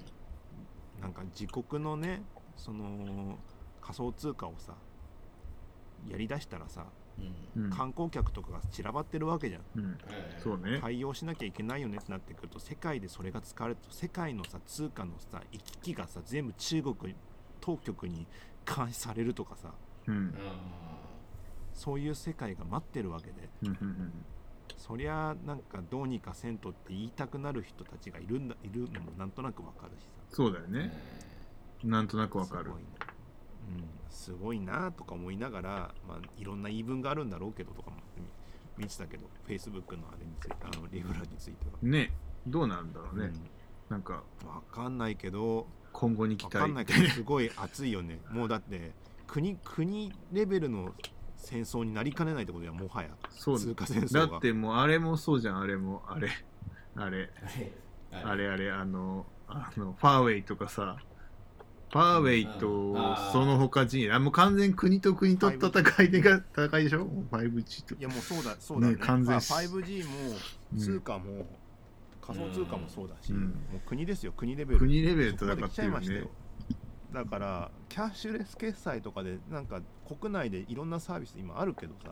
[1.02, 2.24] なんか自国のね
[2.56, 3.38] その
[3.82, 4.74] 仮想通貨をさ
[6.10, 6.86] やりだしたらさ
[7.76, 9.62] 観光客とかが散らばってるわけじゃん。
[9.76, 9.86] うん。
[9.86, 9.96] はい。
[10.38, 10.80] そうね。
[10.82, 11.98] 対応しなきゃいけないよね。
[11.98, 17.16] ってなってくると世界でそれが使われると世界のさ通貨のさ行き来がさ全部中国
[17.62, 18.28] 当局に
[18.66, 19.72] 監視されるとかさ。
[20.08, 20.34] うん。
[21.74, 23.50] そういう世界が待ってるわけで。
[23.64, 24.12] うんうん
[24.78, 30.22] そりゃなんかどうにかせんとって言いたくなる人たちがいるんだいるのもなんとなくわかるしさ。
[30.30, 30.92] そうだよね。
[31.84, 32.72] なんとなくわかる
[34.10, 35.70] すごいなうん、すごいなとか思いながら、
[36.08, 37.98] まあ、いろんな言い分があるんだろうけどとかも
[38.78, 42.12] 見見てたけど Facebook のあれについてあのリブラについては、ね
[42.46, 43.32] どうなるんだろうね。
[43.90, 46.58] なんかうん、わかんないけど今後に期待。
[46.58, 48.20] わかんないけどすごい熱いよね。
[48.32, 48.94] もうだって
[49.28, 50.94] 国国レベルの
[51.36, 53.10] 戦争になりかねないってことやもはや。
[53.32, 54.28] そう通貨戦争が。
[54.28, 56.30] だってもうあれもそうじゃんあれもあれ
[56.96, 57.30] あれ。
[58.12, 58.24] はい。
[58.24, 60.98] あれあれあのあのファーウェイとかさ
[61.90, 64.12] ファーウェイとその他陣営。
[64.12, 67.06] あもう完全国と国と戦いでが戦いでしょ？
[67.06, 67.96] もう 5G と。
[67.96, 68.96] いやもうそうだそうだね。
[68.96, 70.12] ね完全まあ 5G も
[70.74, 70.80] うん。
[70.80, 71.46] 通貨も、
[72.22, 73.42] 仮想通貨もそうだし、うん。
[73.46, 74.80] もう国ですよ国レベル。
[74.80, 75.74] 国レベル戦ってるよね。
[75.80, 76.30] ゃいましたよ。
[77.14, 79.82] だからキャッシュレス決済とかでなんか
[80.20, 82.12] 国内でいろんなサービス今あるけどさ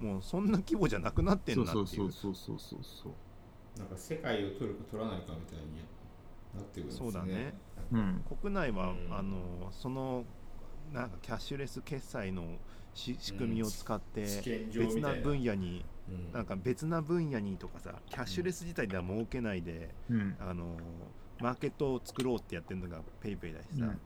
[0.00, 0.06] う、ん。
[0.06, 1.86] もうそんな規模じゃなくなってんそうなっていう。
[1.86, 3.78] そうそうそうそうそうそう。
[3.80, 5.82] なんか世界を取るか取らないかみたいに
[6.54, 7.00] なってくるんですね。
[7.00, 7.54] そうだね。
[7.92, 8.24] うん。
[8.40, 9.14] 国内は、うん。
[9.14, 10.24] あのその
[10.92, 12.56] なんかキャッシュレス決済の
[12.94, 14.22] し仕組みを使って
[14.74, 16.32] 別な分野にうん。
[16.32, 20.36] なんか別な分野にとかさキャッシュレス自体では儲けないで、うん。
[20.40, 20.76] あの
[21.40, 23.82] マーケットを作ろうってやってるのが PayPay だしさ、うん。
[23.82, 23.96] うん。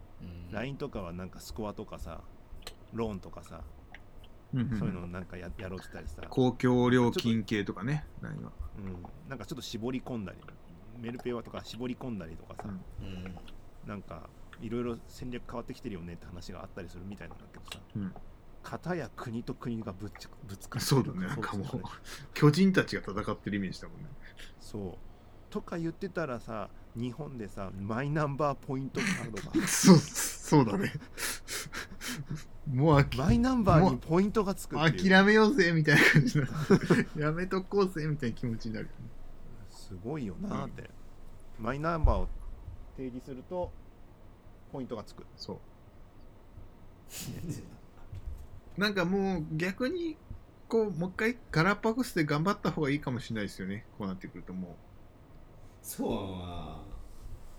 [0.53, 2.21] LINE とかはなんかスコアとかさ
[2.93, 3.61] ローンとかさ、
[4.53, 4.79] うんうん。
[4.79, 8.53] そういうのなんかややろうって言ったりさ、公共料金系とかね LINE は。
[8.77, 10.39] うん、なんかちょっと絞り込んだり
[11.01, 13.07] メルペイはとか絞り込んだりとかさ、うん。
[13.07, 13.35] うん
[13.87, 14.31] なんか
[14.63, 18.15] いろいろ戦略変わってきてるよねって話があったりするみたいなんだけどさうん。
[18.63, 21.27] 片や国と国がぶっちゃぶつかってそうだね。
[21.27, 21.67] なんかもう
[22.33, 24.07] 巨人たちが戦ってるイメージだもんね。
[24.59, 24.93] そう。
[25.51, 30.93] とか言ってたらさ日本でさマイナンバーポイントカードが そうそうだね。
[32.73, 39.14] もうマイナンバーにポイントがつく諦めようぜみたいな感じになるやめとこうぜみたいな気持ちになるよね
[39.95, 40.67] すごいよな。
[40.67, 40.91] って、
[41.59, 42.29] マイナンバーを
[42.97, 43.71] 提示すると
[44.73, 45.25] ポイントがつく。
[45.37, 45.57] そう。
[48.81, 50.17] なんかもう逆に
[50.69, 53.87] こうもう一回ガラパゴスで頑張った方がいいかもしれないですよね。
[53.99, 54.71] こうなってくるともう。
[55.81, 56.83] そうは。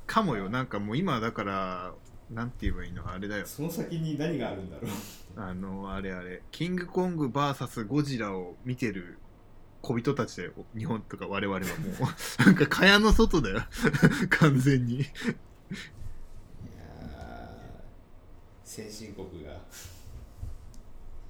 [0.05, 0.49] かもよ。
[0.49, 1.93] なんかもう今だから
[2.29, 3.45] なんて言えばいいのあれだよ。
[3.45, 4.91] その先に何があるんだろう。
[5.39, 6.41] あのあれあれ。
[6.51, 9.19] キングコング VS ゴジラを見てる
[9.85, 11.71] 小人たちだよ日本とか我々はもう。
[12.43, 13.61] なんか蚊帳の外だよ。
[14.31, 14.95] 完全に。
[14.95, 19.51] いやー先進国が。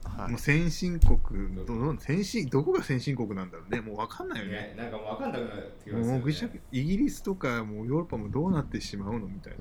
[0.06, 0.32] はい。
[0.32, 1.20] もう先進国
[1.53, 3.82] どど先進どこが先進国なんだろうね。
[3.82, 4.51] もう分かんないよね。
[4.51, 6.12] ねなんかもう分かんなくなってきますよね。
[6.14, 9.60] もうぐちゃイギリスとかもうヨーロッパもどうなってしまうのみたいな。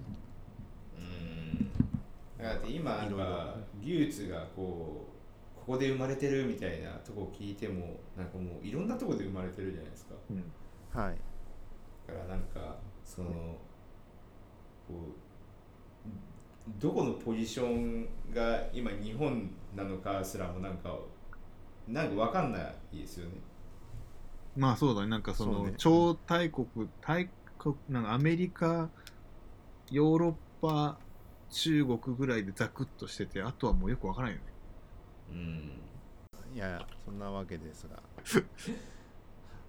[0.98, 2.44] うん。
[2.44, 5.13] だって今なんか技術がこう
[5.66, 10.14] ここで生まれてるみたいなとこ聞いてもなんかもういろんなとこで生まれてるじゃないですか。
[10.30, 10.52] うん。
[10.92, 11.16] はい。
[12.06, 13.30] だからなんかその
[14.86, 16.10] こう
[16.78, 20.98] どこのポジションが今日本なのかすらもなんか
[21.88, 22.58] なんか分かんな
[22.92, 23.32] いですよね。
[24.56, 25.08] まあそうだね。
[25.08, 25.74] なんかそのね。
[25.78, 26.66] 超大国
[27.00, 28.90] 大国なんかアメリカ
[29.90, 30.98] ヨーロッパ
[31.50, 34.53] 中国ぐらいでザクッとしててあとはもうよくわからないよね
[35.34, 35.70] うん。
[36.54, 38.02] いやそんなわけですが。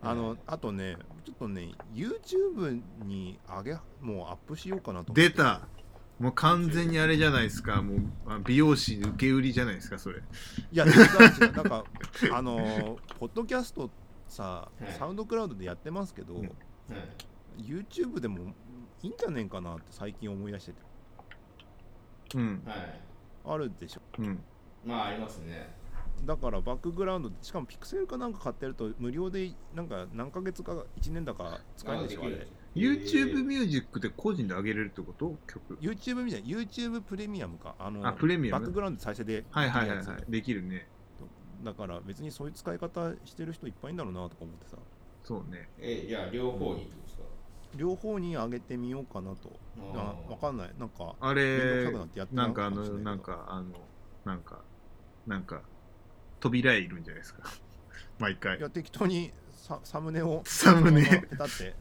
[0.02, 5.68] あのあとねちょっとね YouTube に上げもうアップしようかなと出た。
[6.20, 7.82] もう完全にあれじゃないですか。
[7.82, 10.20] もうあ美容師受け売りじゃないですかそれ。
[10.72, 11.52] いや違う違う。
[11.54, 11.86] なんか
[12.32, 13.90] あのポッドキャスト
[14.28, 14.94] さ、はい。
[14.94, 16.42] サウンドクラウドでやってますけど、うん。
[16.42, 16.52] はい
[17.58, 18.54] YouTube でも
[19.02, 20.78] いいんじゃねえかなって最近思い出してて。
[22.36, 22.64] うん。
[22.66, 23.02] はい
[23.48, 24.02] あるでしょ。
[24.20, 24.44] うん
[24.86, 25.74] まあありますね。
[26.24, 35.36] だからバックグラウンドしかもピクセルかなんか買ってると無料でなんか何ヶ月か1年だか使えるんでしょあれ YouTube ミュージックで個人で上げれるってこと？
[35.48, 35.76] 曲。
[35.82, 36.48] YouTube みたいな。
[36.48, 37.76] YouTube プレミアムか。
[37.80, 40.32] あのあプレミアムバックグラウンド再生ではいはいはいできるやつはい。
[40.32, 40.88] できるね。
[41.64, 44.78] だから別にそういう使い方してる人いっぱいいんだろうなとか思ってさ。
[45.24, 45.70] そうね。
[45.80, 47.24] えじゃあ両方にってことですか？
[47.76, 49.52] 両方に上げてみようかなと。
[49.94, 50.72] ああーわかんない。
[50.80, 51.92] なんかあれ
[52.32, 53.70] なんかあのなんかあの
[54.26, 54.60] なんか
[55.28, 55.62] なんか
[56.40, 57.44] 扉絵いるんじゃないですか。
[58.20, 58.58] 毎回。
[58.58, 61.04] いや適当にササムネをサムネ。
[61.30, 61.76] ペタって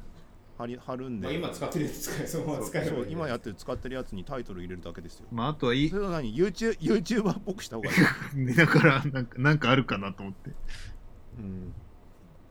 [0.56, 5.26] 貼り貼るんで、まあ、今使ってるやつ使えそのまま使えそいうい今やってる使ってるやつにタイトル入れるだけですよ。
[5.32, 5.90] まああとはいい。
[5.90, 7.94] それは何 YouTube YouTuber っぽくした方がい
[8.34, 10.50] い、ね だからなんかなんかあるかなと思って。
[11.38, 11.74] うん、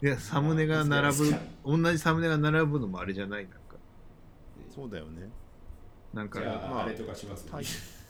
[0.02, 3.60] いやサムネが並ぶまあ同じサムネが並ぶのもあれじゃないなんか。
[4.70, 5.30] そうだよね。
[6.14, 7.64] なんかじゃあ、まああれとかします、タイ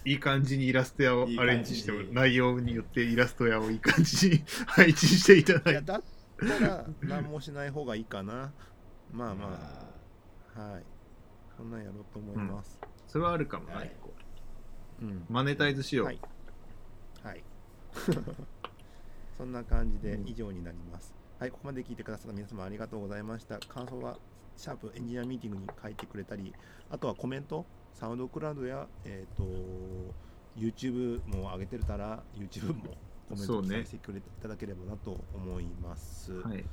[0.06, 5.82] いい感じにイラスト屋をアレンジしても内容によってイラスト屋をいい感じに配置していただいて。
[5.82, 6.04] だっ
[6.38, 8.52] たら何もしない方がいいかな。
[9.12, 9.94] まあま
[10.56, 10.62] あ。
[10.62, 10.84] はい。
[11.58, 13.92] そんなんやろうと思います、それはあるかもな、はい。
[15.02, 15.26] うん。
[15.30, 16.20] マネタイズしよう、はい。
[17.24, 17.44] はい。
[19.38, 20.28] そんな感じでうん。
[20.28, 21.14] 以上になります。
[21.40, 23.60] はい、ここまで聞いてくださった皆様ありがとうございました。
[23.60, 24.18] 感想は、
[24.58, 26.54] シャープエンジニアミーティングに書いてくれたり、
[26.90, 29.44] あとはコメント、サウンドクラウドや、えっ、と、
[30.58, 32.96] YouTube も上げてたら、YouTube も
[33.30, 33.84] コメントそうね。
[33.84, 36.34] させてくれていただければなと思います。
[36.34, 36.64] はい、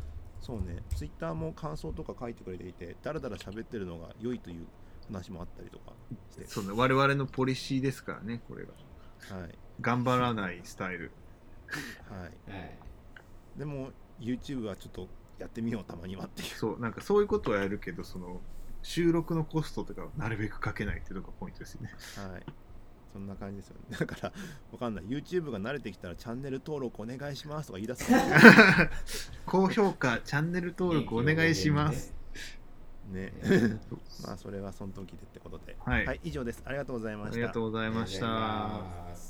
[0.41, 4.67] そうね、Twitter も感想とか書いてくれていて、だらだら喋ってるのが良いという
[5.09, 5.93] 話もあったりとか
[6.31, 6.73] して、そうね。
[6.75, 8.73] 我々のポリシーですからねこれが
[9.37, 9.55] はい。
[9.81, 11.13] 頑張らないスタイル。
[12.09, 12.21] はい。
[12.51, 12.79] はい。
[13.57, 13.91] でも
[14.21, 15.09] YouTube はちょっと
[15.39, 16.49] やってみようたまにはっていう。
[16.49, 18.41] そうなんかそういうことはやるけどその
[18.83, 21.91] 収録のコストとかをなるべくかけないっていうのがポイントですよね。
[22.17, 22.43] はい。
[23.13, 23.97] そんな感じですよね。
[23.99, 24.33] だから
[24.73, 25.05] わかんない。
[25.05, 28.11] YouTube が慣れてきたらチャンネル登録お願いしますとか言い出す
[29.47, 32.15] 高評価チャンネル登録お願いします。
[33.11, 33.33] ね。
[33.43, 33.81] ね
[34.23, 35.77] まあそれはその時でってことで。
[35.81, 36.21] はい。
[36.25, 36.63] 以上です。
[36.65, 37.35] ありがとうございました。
[37.35, 39.30] ありがとうございました